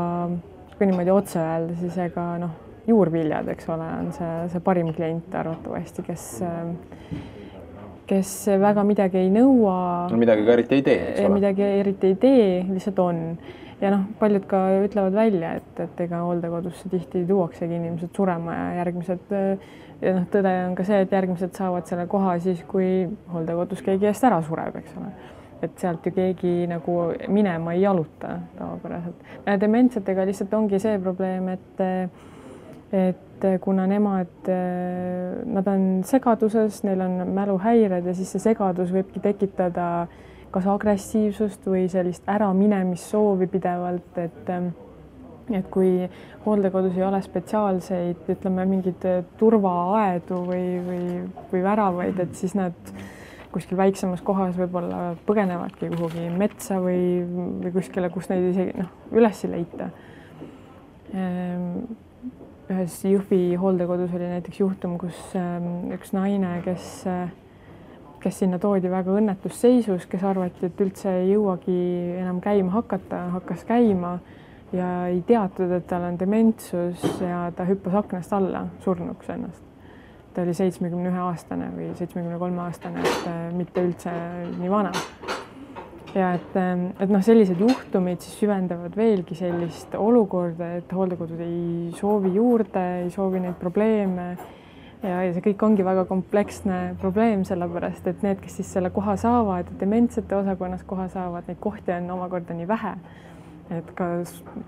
kui 0.76 0.88
niimoodi 0.90 1.14
otse 1.14 1.40
öelda, 1.40 1.78
siis 1.80 1.96
ega 2.08 2.26
noh, 2.42 2.52
juurviljad, 2.86 3.48
eks 3.54 3.70
ole, 3.72 3.86
on 4.02 4.12
see, 4.14 4.34
see 4.52 4.62
parim 4.62 4.92
klient 4.94 5.34
arvatavasti, 5.34 6.04
kes 6.06 6.28
kes 8.06 8.32
väga 8.62 8.84
midagi 8.86 9.18
ei 9.18 9.30
nõua. 9.34 10.06
midagi 10.14 10.44
ka 10.46 10.52
eriti 10.54 10.78
ei 10.78 10.82
tee, 10.86 10.98
eks 11.10 11.22
ole. 11.24 11.38
midagi 11.40 11.64
eriti 11.66 12.12
ei 12.12 12.18
tee, 12.22 12.50
lihtsalt 12.70 13.00
on. 13.02 13.22
Ja 13.80 13.92
noh, 13.92 14.06
paljud 14.20 14.46
ka 14.48 14.62
ütlevad 14.86 15.16
välja, 15.16 15.54
et, 15.60 15.80
et 15.84 16.04
ega 16.06 16.22
hooldekodusse 16.24 16.88
tihti 16.92 17.24
tuuaksegi 17.28 17.76
inimesed 17.76 18.14
surema 18.16 18.54
ja 18.56 18.66
järgmised 18.80 19.32
ja 19.32 20.16
noh, 20.16 20.26
tõde 20.32 20.52
on 20.66 20.76
ka 20.78 20.86
see, 20.88 21.00
et 21.04 21.16
järgmised 21.16 21.56
saavad 21.56 21.88
selle 21.88 22.06
koha 22.10 22.36
siis, 22.44 22.62
kui 22.68 23.06
hooldekodus 23.32 23.82
keegi 23.86 24.08
eest 24.10 24.28
ära 24.28 24.42
sureb, 24.44 24.80
eks 24.82 25.00
ole 25.00 25.12
et 25.64 25.78
sealt 25.80 26.04
ju 26.04 26.12
keegi 26.12 26.66
nagu 26.68 26.94
minema 27.32 27.72
ei 27.72 27.82
jaluta 27.82 28.34
tavapäraselt. 28.58 29.22
dementsetega 29.60 30.26
lihtsalt 30.28 30.54
ongi 30.54 30.80
see 30.80 30.98
probleem, 31.00 31.48
et 31.48 31.84
et 32.92 33.46
kuna 33.60 33.86
nemad, 33.86 34.48
nad 35.44 35.66
on 35.68 35.86
segaduses, 36.06 36.82
neil 36.86 37.00
on 37.04 37.32
mäluhäired 37.34 38.06
ja 38.06 38.14
siis 38.14 38.30
see 38.32 38.44
segadus 38.50 38.92
võibki 38.94 39.20
tekitada 39.20 40.06
kas 40.54 40.66
agressiivsust 40.70 41.66
või 41.68 41.86
sellist 41.92 42.28
äraminemissoovi 42.30 43.48
pidevalt, 43.52 44.18
et 44.22 44.52
et 45.54 45.66
kui 45.70 46.08
hooldekodus 46.42 46.96
ei 46.98 47.04
ole 47.06 47.20
spetsiaalseid, 47.22 48.24
ütleme, 48.34 48.64
mingeid 48.66 49.04
turvaaedu 49.38 50.40
või, 50.48 50.64
või, 50.82 51.04
või 51.52 51.60
väravaid, 51.62 52.18
et 52.24 52.34
siis 52.34 52.56
nad 52.58 52.74
kuskil 53.54 53.78
väiksemas 53.78 54.24
kohas 54.26 54.56
võib-olla 54.58 55.14
põgenevadki 55.28 55.88
kuhugi 55.94 56.26
metsa 56.34 56.80
või, 56.82 57.22
või 57.62 57.72
kuskile, 57.78 58.10
kus 58.12 58.28
neid 58.32 58.50
isegi 58.50 58.74
noh, 58.76 58.90
üles 59.16 59.44
ei 59.46 59.52
leita. 59.54 59.88
Ühes 62.66 62.98
Jõhvi 63.06 63.40
hooldekodus 63.60 64.14
oli 64.18 64.28
näiteks 64.28 64.60
juhtum, 64.60 64.96
kus 64.98 65.16
ähm, 65.38 65.92
üks 65.94 66.10
naine, 66.16 66.56
kes, 66.64 66.88
äh, 67.06 67.30
kes 68.26 68.40
sinna 68.42 68.58
toodi 68.58 68.90
väga 68.90 69.14
õnnetus 69.20 69.60
seisus, 69.62 70.06
kes 70.10 70.24
arvati, 70.26 70.66
et 70.66 70.80
üldse 70.82 71.12
ei 71.20 71.28
jõuagi 71.30 71.76
enam 72.18 72.40
käima 72.42 72.74
hakata, 72.74 73.20
hakkas 73.36 73.62
käima 73.68 74.16
ja 74.74 74.88
ei 75.12 75.20
teatud, 75.28 75.70
et 75.76 75.86
tal 75.86 76.08
on 76.08 76.18
dementsus 76.18 77.04
ja 77.22 77.44
ta 77.54 77.66
hüppas 77.68 77.94
aknast 78.02 78.34
alla 78.34 78.66
surnuks 78.82 79.30
ennast. 79.30 79.62
ta 80.34 80.42
oli 80.42 80.52
seitsmekümne 80.52 81.08
ühe 81.08 81.20
aastane 81.22 81.70
või 81.72 81.92
seitsmekümne 81.96 82.38
kolme 82.38 82.60
aastane, 82.66 83.00
et 83.00 83.30
äh, 83.30 83.38
mitte 83.56 83.86
üldse 83.86 84.12
nii 84.58 84.68
vana 84.68 84.90
ja 86.16 86.34
et, 86.34 86.58
ähm, 86.58 86.88
et 87.00 87.12
noh, 87.12 87.22
sellised 87.22 87.62
juhtumid 87.62 88.26
siis 88.26 88.40
süvendavad 88.42 88.98
veelgi 88.98 89.38
sellist 89.38 89.94
olukorda, 89.94 90.74
et 90.80 90.92
hooldekodud 90.92 91.40
ei 91.46 91.94
soovi 91.96 92.34
juurde, 92.34 92.86
ei 93.04 93.10
soovi 93.14 93.46
neid 93.46 93.56
probleeme 93.60 94.32
ja, 95.02 95.22
ja 95.26 95.32
see 95.34 95.44
kõik 95.48 95.64
ongi 95.66 95.84
väga 95.86 96.06
kompleksne 96.08 96.80
probleem, 97.00 97.44
sellepärast 97.48 98.06
et 98.10 98.22
need, 98.26 98.40
kes 98.42 98.58
siis 98.60 98.72
selle 98.76 98.90
koha 98.94 99.16
saavad, 99.20 99.70
dementsete 99.80 100.36
osakonnas 100.38 100.84
koha 100.88 101.08
saavad, 101.12 101.48
neid 101.48 101.60
kohti 101.62 101.94
on 101.96 102.10
omakorda 102.16 102.56
nii 102.56 102.68
vähe, 102.68 102.94
et 103.78 103.90
ka 103.98 104.10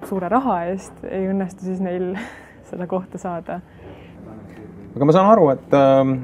suure 0.09 0.31
raha 0.33 0.61
eest 0.73 1.05
ei 1.09 1.31
õnnestu 1.31 1.69
siis 1.69 1.83
neil 1.85 2.13
seda 2.71 2.89
kohta 2.91 3.21
saada. 3.21 3.61
Aga 4.97 5.07
ma 5.07 5.15
saan 5.15 5.31
aru, 5.31 5.51
et 5.55 5.77
äh, 5.77 6.15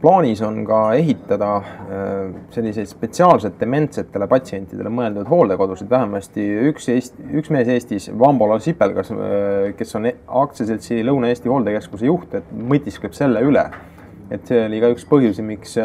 plaanis 0.00 0.42
on 0.44 0.60
ka 0.66 0.80
ehitada 0.98 1.50
äh, 1.56 2.34
selliseid 2.54 2.88
spetsiaalselt 2.90 3.56
dementsetele 3.60 4.28
patsientidele 4.30 4.92
mõeldud 4.92 5.28
hooldekodusid, 5.30 5.88
vähemasti 5.90 6.44
üks 6.70 6.90
Eesti, 6.92 7.28
üks 7.40 7.50
mees 7.54 7.70
Eestis, 7.72 8.10
Vambola 8.18 8.58
Sipelgas, 8.62 9.12
äh, 9.14 9.72
kes 9.78 9.96
on 9.98 10.10
aktsiaseltsi 10.44 11.00
Lõuna-Eesti 11.06 11.52
Hooldekeskuse 11.52 12.10
juht, 12.10 12.36
et 12.36 12.52
mõtiskleb 12.52 13.16
selle 13.16 13.42
üle. 13.46 13.66
et 14.30 14.48
see 14.48 14.64
oli 14.66 14.80
ka 14.82 14.88
üks 14.90 15.04
põhjusi, 15.06 15.42
miks, 15.46 15.76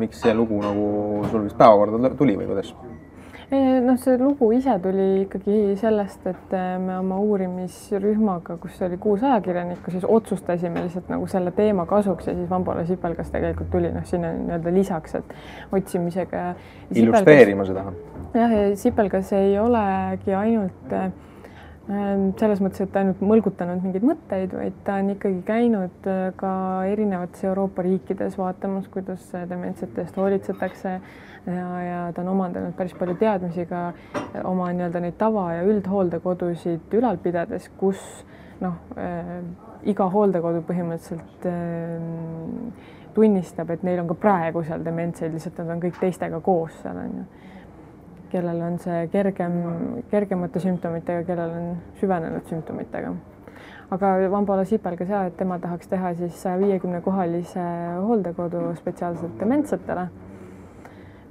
miks 0.00 0.22
see 0.24 0.32
lugu 0.32 0.62
nagu 0.64 0.86
sul 1.28 1.44
vist 1.44 1.58
päevakorda 1.58 2.16
tuli 2.16 2.36
või 2.38 2.48
kuidas? 2.48 2.72
Noh, 3.50 3.96
see 3.96 4.16
lugu 4.20 4.50
ise 4.52 4.74
tuli 4.82 5.06
ikkagi 5.22 5.76
sellest, 5.80 6.26
et 6.28 6.54
äh, 6.56 6.74
me 6.82 6.98
oma 7.00 7.16
uurimisrühmaga, 7.24 8.58
kus 8.60 8.80
oli 8.84 8.98
kuus 9.00 9.24
ajakirjanikku, 9.24 9.92
siis 9.94 10.04
otsustasime 10.04 10.82
lihtsalt 10.84 11.08
nagu 11.12 11.28
selle 11.30 11.52
teema 11.56 11.86
kasuks 11.88 12.28
ja 12.28 12.34
siis 12.36 12.50
Vambola 12.50 12.84
Sipelgas 12.88 13.32
tegelikult 13.32 13.70
tuli 13.72 13.92
noh, 13.94 14.04
sinna 14.08 14.34
nii-öelda 14.36 14.74
lisaks, 14.74 15.16
et 15.20 15.32
otsimisega. 15.72 16.44
illustreerima 16.94 17.64
seda. 17.68 17.86
jah, 18.34 18.52
ja 18.52 18.68
Sipelgas 18.76 19.32
ei 19.36 19.56
olegi 19.60 20.36
ainult 20.36 20.92
äh, 20.92 21.08
selles 21.88 22.60
mõttes, 22.60 22.82
et 22.84 22.96
ainult 23.00 23.20
mõlgutanud 23.24 23.80
mingeid 23.80 24.04
mõtteid, 24.04 24.52
vaid 24.52 24.74
ta 24.84 24.98
on 25.00 25.14
ikkagi 25.14 25.40
käinud 25.46 26.08
äh, 26.10 26.26
ka 26.36 26.50
erinevates 26.90 27.46
Euroopa 27.48 27.84
riikides 27.86 28.36
vaatamas, 28.36 28.90
kuidas 28.92 29.24
dementsete 29.48 30.04
eest 30.04 30.18
hoolitsetakse 30.20 30.98
ja, 31.46 31.68
ja 31.86 32.02
ta 32.12 32.24
on 32.24 32.34
omandanud 32.34 32.76
päris 32.76 32.92
palju 32.98 33.16
teadmisi 33.20 33.64
ka 33.70 33.86
oma 34.44 34.68
nii-öelda 34.72 35.00
neid 35.00 35.16
tava- 35.20 35.54
ja 35.56 35.64
üldhooldekodusid 35.64 36.98
ülal 37.00 37.16
pidades, 37.24 37.70
kus 37.80 38.02
noh 38.60 38.76
äh,, 38.98 39.32
iga 39.88 40.10
hooldekodu 40.12 40.60
põhimõtteliselt 40.68 41.48
äh, 41.48 42.94
tunnistab, 43.14 43.70
et 43.72 43.82
neil 43.86 44.02
on 44.02 44.10
ka 44.12 44.18
praegu 44.18 44.62
seal 44.66 44.84
dementseid, 44.84 45.32
lihtsalt 45.34 45.62
nad 45.62 45.76
on 45.76 45.82
kõik 45.82 45.96
teistega 46.02 46.40
koos 46.44 46.76
seal 46.82 47.00
on 47.00 47.20
ju. 47.22 47.28
Kellel 48.32 48.60
on 48.62 48.78
see 48.82 49.08
kergem, 49.12 49.58
kergemate 50.10 50.62
sümptomitega, 50.62 51.24
kellel 51.28 51.56
on 51.56 51.74
süvenenud 52.00 52.46
sümptomitega. 52.50 53.12
Aga 53.90 54.14
Vambola 54.30 54.64
Sipelgas 54.68 55.08
ja, 55.08 55.24
et 55.30 55.36
tema 55.38 55.56
tahaks 55.58 55.88
teha 55.88 56.12
siis 56.18 56.42
saja 56.42 56.58
viiekümne 56.60 57.00
kohalise 57.00 57.64
hooldekodu 58.04 58.66
spetsiaalselt 58.76 59.38
dementsetele 59.40 60.08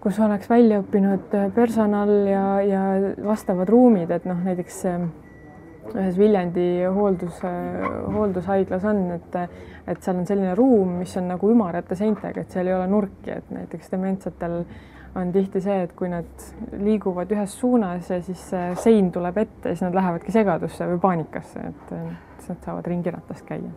kus 0.08 0.20
oleks 0.24 0.50
välja 0.50 0.82
õppinud 0.82 1.34
personal 1.56 2.12
ja, 2.30 2.44
ja 2.64 2.82
vastavad 3.26 3.70
ruumid, 3.70 4.12
et 4.14 4.28
noh, 4.30 4.38
näiteks 4.46 4.78
äh, 4.88 5.02
ühes 5.96 6.20
Viljandi 6.20 6.68
hooldus, 6.96 7.42
hooldushaiglas 8.14 8.86
on, 8.88 9.02
et, 9.18 9.38
et 9.88 10.04
seal 10.04 10.22
on 10.22 10.28
selline 10.30 10.54
ruum, 10.56 10.98
mis 11.02 11.16
on 11.20 11.28
nagu 11.32 11.50
ümarate 11.52 11.98
seintega, 12.00 12.44
et 12.44 12.54
seal 12.56 12.70
ei 12.70 12.76
ole 12.78 12.88
nurki, 12.92 13.34
et 13.34 13.52
näiteks 13.54 13.92
dementsetel 13.94 14.62
on 15.18 15.34
tihti 15.34 15.62
see, 15.64 15.82
et 15.88 15.94
kui 15.98 16.10
nad 16.12 16.48
liiguvad 16.78 17.32
ühes 17.34 17.58
suunas 17.60 18.10
ja 18.14 18.22
siis 18.22 18.44
sein 18.84 19.12
tuleb 19.12 19.38
ette, 19.42 19.72
siis 19.72 19.82
nad 19.88 19.98
lähevadki 19.98 20.32
segadusse 20.36 20.88
või 20.94 21.00
paanikasse, 21.02 21.64
et 21.72 21.94
siis 21.94 22.52
nad 22.54 22.66
saavad 22.70 22.90
ringiratast 22.92 23.46
käia. 23.48 23.72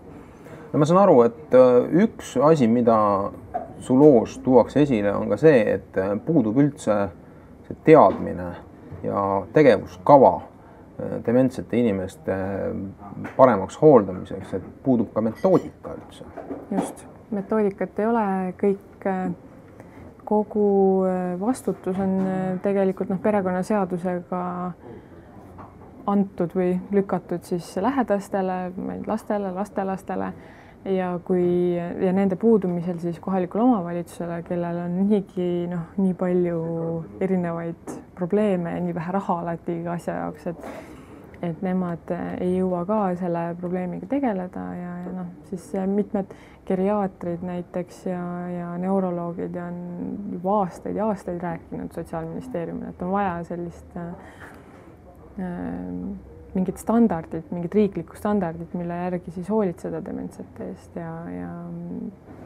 no 0.72 0.83
ma 0.83 0.88
saan 0.88 1.00
aru, 1.03 1.22
et 1.31 1.57
üks 2.05 2.35
asi, 2.44 2.68
mida 2.68 2.98
su 3.81 3.98
loos 3.98 4.38
tuuakse 4.38 4.83
esile, 4.83 5.12
on 5.14 5.29
ka 5.29 5.38
see, 5.40 5.61
et 5.74 5.98
äh, 5.98 6.12
puudub 6.24 6.59
üldse 6.61 6.96
see 7.66 7.76
teadmine 7.87 8.50
ja 9.05 9.24
tegevuskava 9.55 10.35
äh, 10.40 11.16
dementsete 11.26 11.81
inimeste 11.81 12.37
äh, 12.37 13.31
paremaks 13.37 13.81
hooldamiseks, 13.81 14.55
et 14.59 14.68
puudub 14.85 15.12
ka 15.14 15.24
metoodika 15.24 15.96
üldse. 15.96 16.29
just, 16.70 17.07
metoodikat 17.31 18.03
ei 18.03 18.11
ole, 18.11 18.26
kõik, 18.61 19.07
kogu 20.30 20.66
vastutus 21.40 21.98
on 21.98 22.16
tegelikult 22.62 23.10
noh, 23.10 23.18
perekonnaseadusega 23.22 24.42
antud 26.10 26.54
või 26.56 26.74
lükatud 26.94 27.44
siis 27.46 27.66
lähedastele, 27.82 28.72
lastele, 29.06 29.52
lastelastele. 29.54 30.32
Ja 30.88 31.10
kui 31.24 31.76
ja 31.76 32.12
nende 32.16 32.38
puudumisel 32.40 32.96
siis 33.02 33.18
kohalikule 33.20 33.66
omavalitsusele, 33.66 34.38
kellel 34.46 34.78
on 34.86 34.94
niigi 35.10 35.66
noh, 35.68 35.90
nii 36.00 36.14
palju 36.16 36.60
erinevaid 37.20 37.92
probleeme 38.16 38.72
ja 38.72 38.80
nii 38.86 38.94
vähe 38.96 39.12
raha 39.18 39.36
alati 39.42 39.76
iga 39.82 39.98
asja 39.98 40.14
jaoks, 40.22 40.46
et 40.54 40.64
et 41.42 41.62
nemad 41.64 42.12
ei 42.40 42.57
jõua 42.59 42.85
ka 42.88 43.00
selle 43.20 43.44
probleemiga 43.61 44.07
tegeleda 44.11 44.64
ja, 44.76 44.94
ja 45.05 45.12
noh, 45.14 45.29
siis 45.48 45.70
mitmed 45.88 46.35
geriaatrid 46.68 47.42
näiteks 47.42 48.05
ja, 48.07 48.24
ja 48.53 48.72
neuroloogid 48.79 49.57
on 49.59 49.79
juba 50.33 50.59
aastaid 50.62 50.96
ja 51.00 51.09
aastaid 51.11 51.40
rääkinud 51.42 51.92
Sotsiaalministeeriumile, 51.96 52.92
et 52.92 53.03
on 53.03 53.14
vaja 53.14 53.38
sellist 53.48 53.96
äh, 53.96 54.12
mingit 56.55 56.79
standardit, 56.79 57.50
mingit 57.55 57.74
riiklikku 57.74 58.16
standardit, 58.18 58.74
mille 58.74 58.96
järgi 59.05 59.35
siis 59.35 59.50
hoolitseda 59.50 60.03
dementsete 60.05 60.70
eest 60.72 60.96
ja, 60.98 61.12
ja 61.31 61.50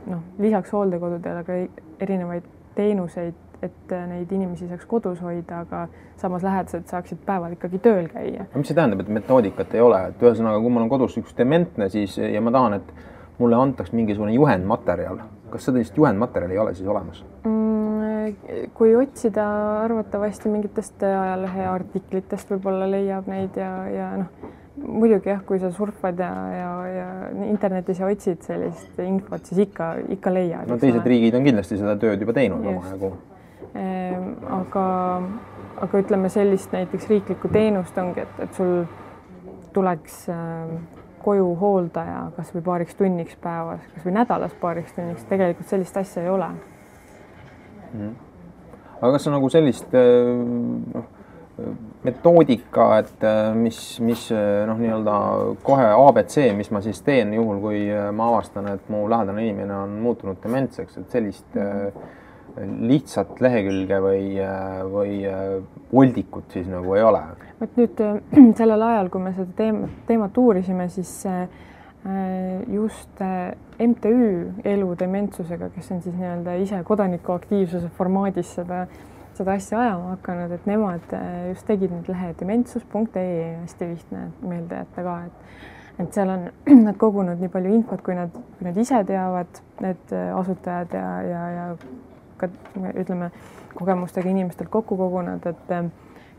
noh, 0.07 0.25
lisaks 0.39 0.73
hooldekodudele 0.73 1.45
ka 1.45 1.59
erinevaid 2.05 2.49
teenuseid, 2.75 3.39
et 3.67 3.95
neid 4.11 4.33
inimesi 4.33 4.69
saaks 4.71 4.87
kodus 4.91 5.23
hoida, 5.25 5.63
aga 5.65 5.87
samas 6.21 6.45
lähedased 6.47 6.87
saaksid 6.91 7.23
päeval 7.27 7.57
ikkagi 7.57 7.81
tööl 7.85 8.09
käia. 8.13 8.49
mis 8.55 8.71
see 8.71 8.77
tähendab, 8.77 9.05
et 9.05 9.13
metoodikat 9.19 9.75
ei 9.75 9.85
ole, 9.85 10.01
et 10.13 10.23
ühesõnaga, 10.23 10.63
kui 10.63 10.75
mul 10.75 10.87
on 10.87 10.93
kodus 10.93 11.19
üks 11.21 11.37
dementne, 11.39 11.89
siis 11.93 12.19
ja 12.19 12.43
ma 12.45 12.55
tahan, 12.55 12.81
et 12.81 12.95
mulle 13.39 13.59
antaks 13.59 13.93
mingisugune 13.93 14.35
juhendmaterjal, 14.37 15.23
kas 15.51 15.71
sellist 15.71 15.97
juhendmaterjali 15.97 16.55
ei 16.55 16.65
ole 16.67 16.75
siis 16.75 16.89
olemas 16.89 17.25
mm,? 17.45 17.65
kui 18.75 18.95
otsida 18.97 19.45
arvatavasti 19.85 20.49
mingitest 20.49 21.03
ajaleheartiklitest 21.05 22.53
võib-olla 22.55 22.89
leiab 22.89 23.29
neid 23.29 23.59
ja, 23.61 23.71
ja 23.93 24.07
noh, 24.23 24.53
muidugi 24.81 25.31
jah, 25.31 25.43
kui 25.47 25.61
sa 25.63 25.71
surfad 25.75 26.19
ja, 26.21 26.31
ja, 26.55 26.71
ja 26.91 27.07
internetis 27.49 28.01
ja 28.01 28.09
otsid 28.11 28.43
sellist 28.47 28.99
infot, 29.05 29.45
siis 29.47 29.65
ikka, 29.69 29.95
ikka 30.17 30.33
leiad. 30.35 30.69
no 30.71 30.79
teised 30.81 31.03
ole. 31.03 31.11
riigid 31.15 31.39
on 31.39 31.47
kindlasti 31.47 31.79
seda 31.81 31.97
tööd 32.01 32.25
juba 32.25 32.37
teinud 32.37 32.67
omajagu. 32.73 33.15
Aga, 33.75 34.85
aga 35.83 36.03
ütleme 36.03 36.29
sellist 36.31 36.73
näiteks 36.75 37.09
riiklikku 37.11 37.49
teenust 37.53 37.99
ongi, 37.99 38.23
et, 38.23 38.37
et 38.47 38.55
sul 38.55 38.85
tuleks 39.75 40.29
äh, 40.31 40.77
koju 41.25 41.49
hooldaja 41.59 42.29
kasvõi 42.37 42.63
paariks 42.63 42.95
tunniks 42.99 43.35
päevas, 43.43 43.83
kasvõi 43.97 44.15
nädalas 44.15 44.55
paariks 44.61 44.95
tunniks, 44.95 45.27
tegelikult 45.31 45.73
sellist 45.73 45.97
asja 45.99 46.23
ei 46.23 46.31
ole 46.31 46.53
mm. 47.93 48.15
aga 49.01 49.13
kas 49.17 49.27
on 49.27 49.39
nagu 49.39 49.51
sellist 49.51 49.99
äh, 49.99 50.31
noh, 50.95 51.11
metoodika, 52.05 52.89
et 52.99 53.23
mis, 53.55 53.79
mis 54.03 54.25
noh, 54.67 54.79
nii-öelda 54.81 55.15
kohe 55.65 55.87
abc, 55.95 56.35
mis 56.59 56.71
ma 56.75 56.81
siis 56.83 56.99
teen 57.07 57.31
juhul, 57.37 57.61
kui 57.63 57.85
ma 58.13 58.27
avastan, 58.33 58.67
et 58.75 58.91
mu 58.93 59.05
lähedane 59.09 59.45
inimene 59.47 59.77
on 59.85 59.95
muutunud 60.03 60.41
dementseks, 60.43 60.99
et 60.99 61.15
sellist 61.15 61.55
lihtsat 62.63 63.41
lehekülge 63.43 63.99
või, 64.05 64.25
või 64.93 65.15
voldikut 65.93 66.55
siis 66.55 66.69
nagu 66.71 66.95
ei 66.95 67.03
ole? 67.03 67.23
vot 67.61 67.79
nüüd 67.81 68.03
sellel 68.61 68.89
ajal, 68.89 69.11
kui 69.11 69.23
me 69.25 69.35
seda 69.35 69.57
teemat, 69.59 70.03
teemat 70.07 70.43
uurisime, 70.43 70.89
siis 70.93 71.15
Äh, 72.07 72.75
just 72.75 73.21
äh, 73.21 73.57
MTÜ 73.79 74.53
Elu 74.65 74.97
dementsusega, 74.99 75.71
kes 75.73 75.87
on 75.91 76.03
siis 76.05 76.13
nii-öelda 76.19 76.53
ise 76.61 76.83
kodanikuaktiivsuse 76.85 77.89
formaadis 77.97 78.51
seda, 78.59 78.83
seda 79.33 79.55
asja 79.57 79.79
ajama 79.81 80.11
hakanud, 80.11 80.53
et 80.53 80.67
nemad 80.69 81.15
äh, 81.17 81.31
just 81.49 81.65
tegid 81.65 81.95
nüüd 81.95 82.11
lehe 82.13 82.35
dementsus.ee, 82.43 83.47
hästi 83.63 83.89
lihtne 83.95 84.27
meelde 84.45 84.83
jätta 84.83 85.07
ka, 85.07 85.17
et 85.31 86.05
et 86.05 86.19
seal 86.19 86.35
on 86.35 86.45
nad 86.91 87.01
kogunud 87.01 87.41
nii 87.41 87.55
palju 87.57 87.73
infot, 87.79 88.05
kui 88.05 88.19
nad, 88.21 88.37
kui 88.37 88.69
nad 88.69 88.85
ise 88.85 89.01
teavad, 89.09 89.65
need 89.81 90.15
asutajad 90.43 90.93
ja, 91.01 91.09
ja, 91.31 91.43
ja 91.57 91.67
ka 92.39 92.49
ütleme, 92.95 93.31
kogemustega 93.75 94.31
inimestelt 94.31 94.71
kokku 94.71 94.97
kogunenud, 94.97 95.47
et 95.47 95.75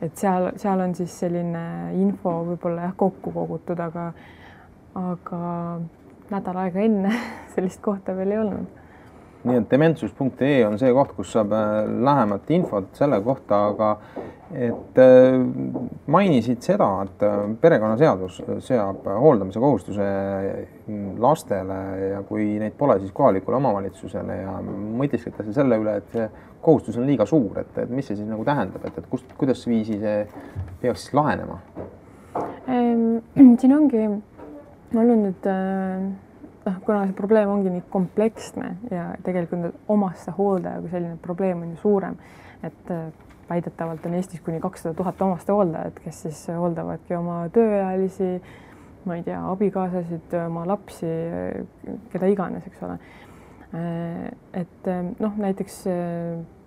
et 0.04 0.18
seal, 0.20 0.50
seal 0.60 0.82
on 0.84 0.96
siis 0.96 1.14
selline 1.20 1.62
info 1.96 2.34
võib-olla 2.50 2.90
jah, 2.90 2.96
kokku 2.98 3.32
kogutud, 3.32 3.80
aga 3.80 4.10
aga 4.96 5.40
nädal 6.32 6.60
aega 6.66 6.84
enne 6.84 7.14
sellist 7.56 7.82
kohta 7.84 8.16
veel 8.18 8.36
ei 8.36 8.42
olnud. 8.44 8.85
Nii 9.46 9.60
et 9.62 9.68
dementsus.ee 9.70 10.64
on 10.66 10.80
see 10.82 10.94
koht, 10.96 11.14
kus 11.18 11.34
saab 11.36 11.54
äh, 11.56 11.84
lähemat 12.08 12.50
infot 12.56 12.90
selle 12.98 13.20
kohta, 13.26 13.60
aga 13.72 13.90
et 14.56 15.00
äh, 15.02 15.38
mainisid 16.12 16.66
seda, 16.66 16.88
et 17.06 17.26
äh, 17.26 17.38
perekonnaseadus 17.62 18.40
seab 18.66 19.06
hooldamise 19.06 19.62
kohustuse 19.62 20.10
lastele 21.22 21.80
ja 22.16 22.24
kui 22.28 22.56
neid 22.62 22.78
pole, 22.80 22.98
siis 23.04 23.14
kohalikule 23.16 23.60
omavalitsusele 23.62 24.42
ja 24.42 24.58
mõtiskletakse 24.66 25.56
selle 25.56 25.80
üle, 25.82 25.98
et 26.02 26.12
see 26.14 26.28
kohustus 26.66 26.98
on 26.98 27.06
liiga 27.10 27.28
suur, 27.30 27.62
et, 27.62 27.74
et 27.84 27.92
mis 27.94 28.08
see 28.08 28.18
siis 28.18 28.30
nagu 28.30 28.46
tähendab, 28.48 28.86
et, 28.90 28.98
et 28.98 29.10
kust, 29.12 29.30
kuidas 29.38 29.62
viisi 29.70 30.00
see 30.02 30.22
peaks 30.82 31.08
siis 31.08 31.18
lahenema 31.18 31.62
ehm,? 32.66 33.22
siin 33.62 33.78
ongi 33.78 34.08
olnud 34.96 35.26
nüüd 35.28 35.50
noh, 36.66 36.80
kuna 36.86 37.04
see 37.06 37.18
probleem 37.18 37.52
ongi 37.52 37.74
nii 37.74 37.86
kompleksne 37.94 38.72
ja 38.92 39.12
tegelikult 39.26 39.90
omaste 39.92 40.34
hooldaja 40.38 40.82
kui 40.82 40.92
selline 40.94 41.18
probleem 41.22 41.62
on 41.62 41.76
ju 41.76 41.82
suurem, 41.84 42.18
et 42.66 42.92
väidetavalt 43.50 44.06
on 44.06 44.14
Eestis 44.18 44.42
kuni 44.42 44.60
kakssada 44.60 44.96
tuhat 44.98 45.22
omastehooldajat, 45.22 46.00
kes 46.06 46.22
siis 46.26 46.40
hooldavadki 46.50 47.16
oma 47.18 47.44
tööealisi, 47.54 48.30
ma 49.06 49.20
ei 49.20 49.24
tea, 49.26 49.38
abikaasasid, 49.52 50.34
oma 50.48 50.66
lapsi, 50.68 51.12
keda 52.14 52.32
iganes, 52.32 52.66
eks 52.66 52.84
ole. 52.88 52.98
et 54.56 54.90
noh, 55.20 55.38
näiteks 55.38 55.82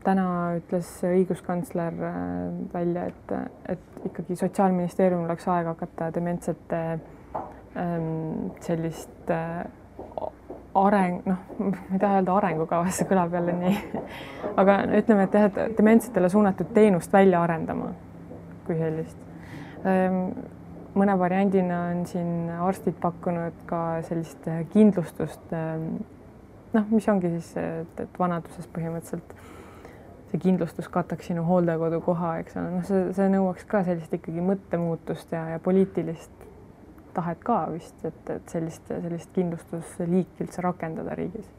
täna 0.05 0.27
ütles 0.61 0.91
õiguskantsler 1.09 1.99
välja, 2.73 3.09
et, 3.11 3.35
et 3.75 4.07
ikkagi 4.07 4.37
Sotsiaalministeeriumil 4.39 5.27
oleks 5.27 5.49
aeg 5.51 5.73
hakata 5.73 6.13
dementsete 6.15 6.83
sellist 8.65 9.33
areng, 10.87 11.23
noh, 11.27 11.41
ma 11.59 11.97
ei 11.97 12.03
taha 12.03 12.21
öelda 12.21 12.37
arengukavas, 12.39 12.99
see 12.99 13.09
kõlab 13.09 13.35
jälle 13.35 13.55
nii, 13.57 14.03
aga 14.61 14.79
ütleme, 15.01 15.27
et 15.27 15.35
jah, 15.39 15.49
et 15.49 15.79
dementsetele 15.79 16.31
suunatud 16.33 16.71
teenust 16.77 17.13
välja 17.13 17.43
arendama 17.43 17.93
kui 18.67 18.77
sellist. 18.79 19.19
Ehm, 19.89 20.23
mõne 20.99 21.19
variandina 21.19 21.83
on 21.93 22.05
siin 22.09 22.51
arstid 22.61 22.99
pakkunud 23.01 23.65
ka 23.69 23.83
sellist 24.09 24.49
kindlustust, 24.73 25.53
ehm, 25.53 25.93
noh, 26.75 26.91
mis 26.93 27.09
ongi 27.09 27.33
siis, 27.39 27.55
et, 27.61 28.03
et 28.05 28.21
vanaduses 28.21 28.69
põhimõtteliselt 28.75 29.37
see 30.29 30.41
kindlustus 30.43 30.89
kataks 30.93 31.31
sinu 31.31 31.45
hooldekodukoha, 31.49 32.35
eks 32.43 32.59
ole, 32.61 32.73
noh, 32.77 32.85
see, 32.85 33.07
see 33.17 33.31
nõuaks 33.33 33.65
ka 33.69 33.81
sellist 33.87 34.13
ikkagi 34.19 34.45
mõttemuutust 34.45 35.33
ja, 35.33 35.47
ja 35.55 35.63
poliitilist 35.65 36.38
tahet 37.19 37.43
ka 37.45 37.65
vist, 37.73 37.99
et, 38.07 38.21
et 38.31 38.55
sellist, 38.55 38.87
sellist 38.89 39.33
kindlustusliiki 39.35 40.47
üldse 40.47 40.63
rakendada 40.65 41.17
riigis. 41.19 41.51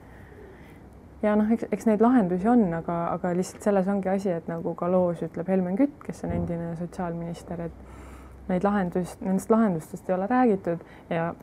ja 1.22 1.36
noh, 1.36 1.52
eks, 1.52 1.67
eks 1.76 1.89
neid 1.89 2.02
lahendusi 2.04 2.48
on, 2.48 2.63
aga, 2.80 3.02
aga 3.17 3.36
lihtsalt 3.36 3.67
selles 3.67 3.88
ongi 3.91 4.10
asi, 4.12 4.32
et 4.32 4.48
nagu 4.48 4.74
ka 4.80 4.88
loos 4.91 5.24
ütleb 5.26 5.52
Helmen 5.52 5.78
Kütt, 5.80 6.00
kes 6.06 6.24
on 6.28 6.36
endine 6.36 6.72
sotsiaalminister, 6.80 7.67
et 7.67 8.50
neid 8.50 8.65
lahendus, 8.65 9.17
nendest 9.22 9.52
lahendustest 9.52 10.10
ei 10.10 10.15
ole 10.15 10.28
räägitud 10.32 10.80
ja 11.10 11.34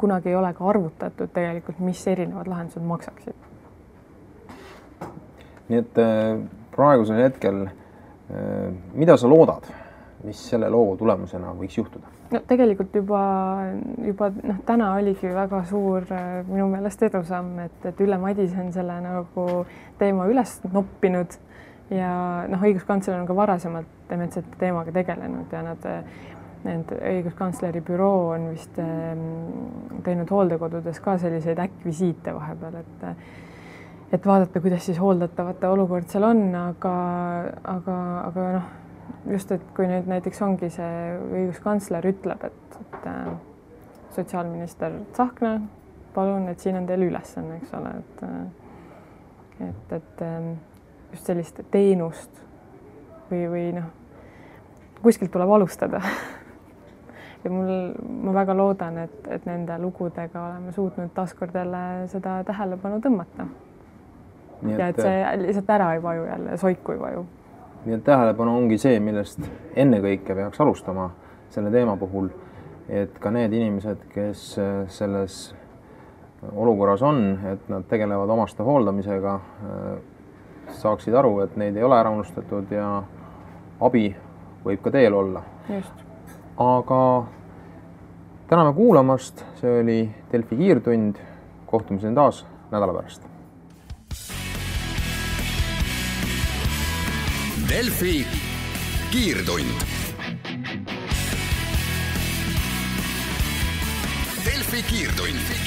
kunagi 0.00 0.28
ei 0.28 0.36
ole 0.36 0.52
ka 0.54 0.68
arvutatud 0.68 1.30
tegelikult, 1.34 1.78
mis 1.78 2.06
erinevad 2.08 2.48
lahendused 2.50 2.82
maksaksid. 2.82 3.34
nii 5.68 5.78
et 5.82 5.98
äh, 5.98 6.40
praegusel 6.74 7.22
hetkel, 7.22 7.64
äh, 7.66 8.74
mida 8.94 9.16
sa 9.16 9.28
loodad, 9.28 9.66
mis 10.24 10.42
selle 10.50 10.70
loo 10.70 10.96
tulemusena 10.96 11.54
võiks 11.58 11.78
juhtuda? 11.78 12.15
No 12.32 12.40
tegelikult 12.48 12.94
juba, 12.96 13.22
juba 14.06 14.30
noh, 14.36 14.60
täna 14.66 14.92
oligi 14.98 15.30
väga 15.34 15.62
suur 15.70 16.06
minu 16.48 16.68
meelest 16.72 17.02
edusamm, 17.08 17.58
et, 17.66 17.80
et 17.90 18.00
Ülle 18.02 18.18
Madise 18.22 18.58
on 18.62 18.72
selle 18.74 18.98
nagu 19.04 19.46
teema 20.00 20.26
üles 20.30 20.56
noppinud 20.72 21.36
ja 21.94 22.12
noh, 22.50 22.62
õiguskantsler 22.62 23.20
on 23.20 23.28
ka 23.28 23.36
varasemalt 23.36 23.92
dementsete 24.10 24.58
teemaga 24.60 24.94
tegelenud 24.94 25.52
ja 25.54 25.62
nad, 25.66 25.90
need 26.66 26.94
õiguskantsleri 26.96 27.82
büroo 27.86 28.32
on 28.34 28.48
vist 28.54 28.78
ehm, 28.82 29.26
teinud 30.06 30.30
hooldekodudes 30.32 30.98
ka 31.04 31.16
selliseid 31.22 31.60
äkkvisiite 31.62 32.34
vahepeal, 32.34 32.80
et 32.82 33.10
et 34.14 34.26
vaadata, 34.26 34.60
kuidas 34.62 34.84
siis 34.86 34.98
hooldatavate 35.02 35.66
olukord 35.66 36.06
seal 36.08 36.28
on, 36.28 36.42
aga, 36.54 36.96
aga, 37.66 37.96
aga 38.28 38.44
noh 38.54 38.68
just, 39.30 39.52
et 39.52 39.64
kui 39.76 39.88
nüüd 39.90 40.08
näiteks 40.10 40.42
ongi 40.42 40.70
see 40.72 41.16
õiguskantsler 41.16 42.06
ütleb, 42.12 42.46
et, 42.50 42.78
et 42.82 43.08
äh, 43.10 43.32
sotsiaalminister 44.16 45.00
Tsahkna, 45.12 45.58
palun, 46.14 46.48
et 46.48 46.62
siin 46.62 46.78
on 46.78 46.86
teil 46.88 47.08
ülesanne, 47.08 47.60
eks 47.60 47.74
ole, 47.76 47.98
et 48.00 48.24
äh, 48.26 48.38
et, 49.60 49.92
et 49.92 50.22
äh, 50.22 50.56
just 51.12 51.28
sellist 51.30 51.60
teenust 51.70 52.42
või, 53.30 53.46
või 53.50 53.68
noh, 53.76 53.88
kuskilt 55.02 55.32
tuleb 55.32 55.52
alustada 55.56 56.00
ja 57.44 57.52
mul, 57.52 57.70
ma 58.26 58.34
väga 58.36 58.56
loodan, 58.56 58.98
et, 59.06 59.16
et 59.32 59.46
nende 59.48 59.78
lugudega 59.80 60.42
oleme 60.50 60.74
suutnud 60.76 61.14
taaskord 61.16 61.56
jälle 61.56 61.82
seda 62.12 62.40
tähelepanu 62.46 63.00
tõmmata. 63.04 63.48
ja 64.66 64.92
et 64.92 65.00
see 65.00 65.24
lihtsalt 65.44 65.74
ära 65.78 65.94
ei 65.94 66.02
vaju 66.02 66.28
jälle, 66.28 66.56
soiku 66.60 66.96
ei 66.96 67.00
vaju 67.00 67.26
nii 67.86 67.94
et 67.94 68.04
tähelepanu 68.04 68.56
ongi 68.58 68.78
see, 68.82 68.98
millest 69.00 69.44
ennekõike 69.78 70.34
peaks 70.34 70.60
alustama 70.62 71.10
selle 71.54 71.70
teema 71.70 71.94
puhul, 72.00 72.28
et 72.90 73.14
ka 73.22 73.30
need 73.34 73.54
inimesed, 73.54 74.02
kes 74.10 74.42
äh, 74.58 74.72
selles 74.90 75.54
olukorras 76.52 77.02
on, 77.06 77.20
et 77.52 77.68
nad 77.70 77.86
tegelevad 77.88 78.30
omaste 78.34 78.66
hooldamisega, 78.66 79.34
äh, 79.36 79.86
saaksid 80.80 81.14
aru, 81.14 81.38
et 81.44 81.54
neid 81.56 81.78
ei 81.78 81.86
ole 81.86 81.98
ära 82.00 82.10
unustatud 82.10 82.74
ja 82.74 82.90
abi 83.86 84.08
võib 84.66 84.82
ka 84.82 84.90
teel 84.90 85.14
olla. 85.14 85.44
aga 86.58 87.00
täname 88.50 88.74
kuulamast, 88.74 89.44
see 89.60 89.80
oli 89.80 90.00
Delfi 90.32 90.58
kiirtund, 90.58 91.22
kohtumiseni 91.70 92.14
taas 92.18 92.42
nädala 92.72 92.98
pärast 92.98 93.35
Delfi 97.68 98.26
kiirtund. 99.10 99.82
Delfi 104.44 104.82
kiirtund 104.82 105.65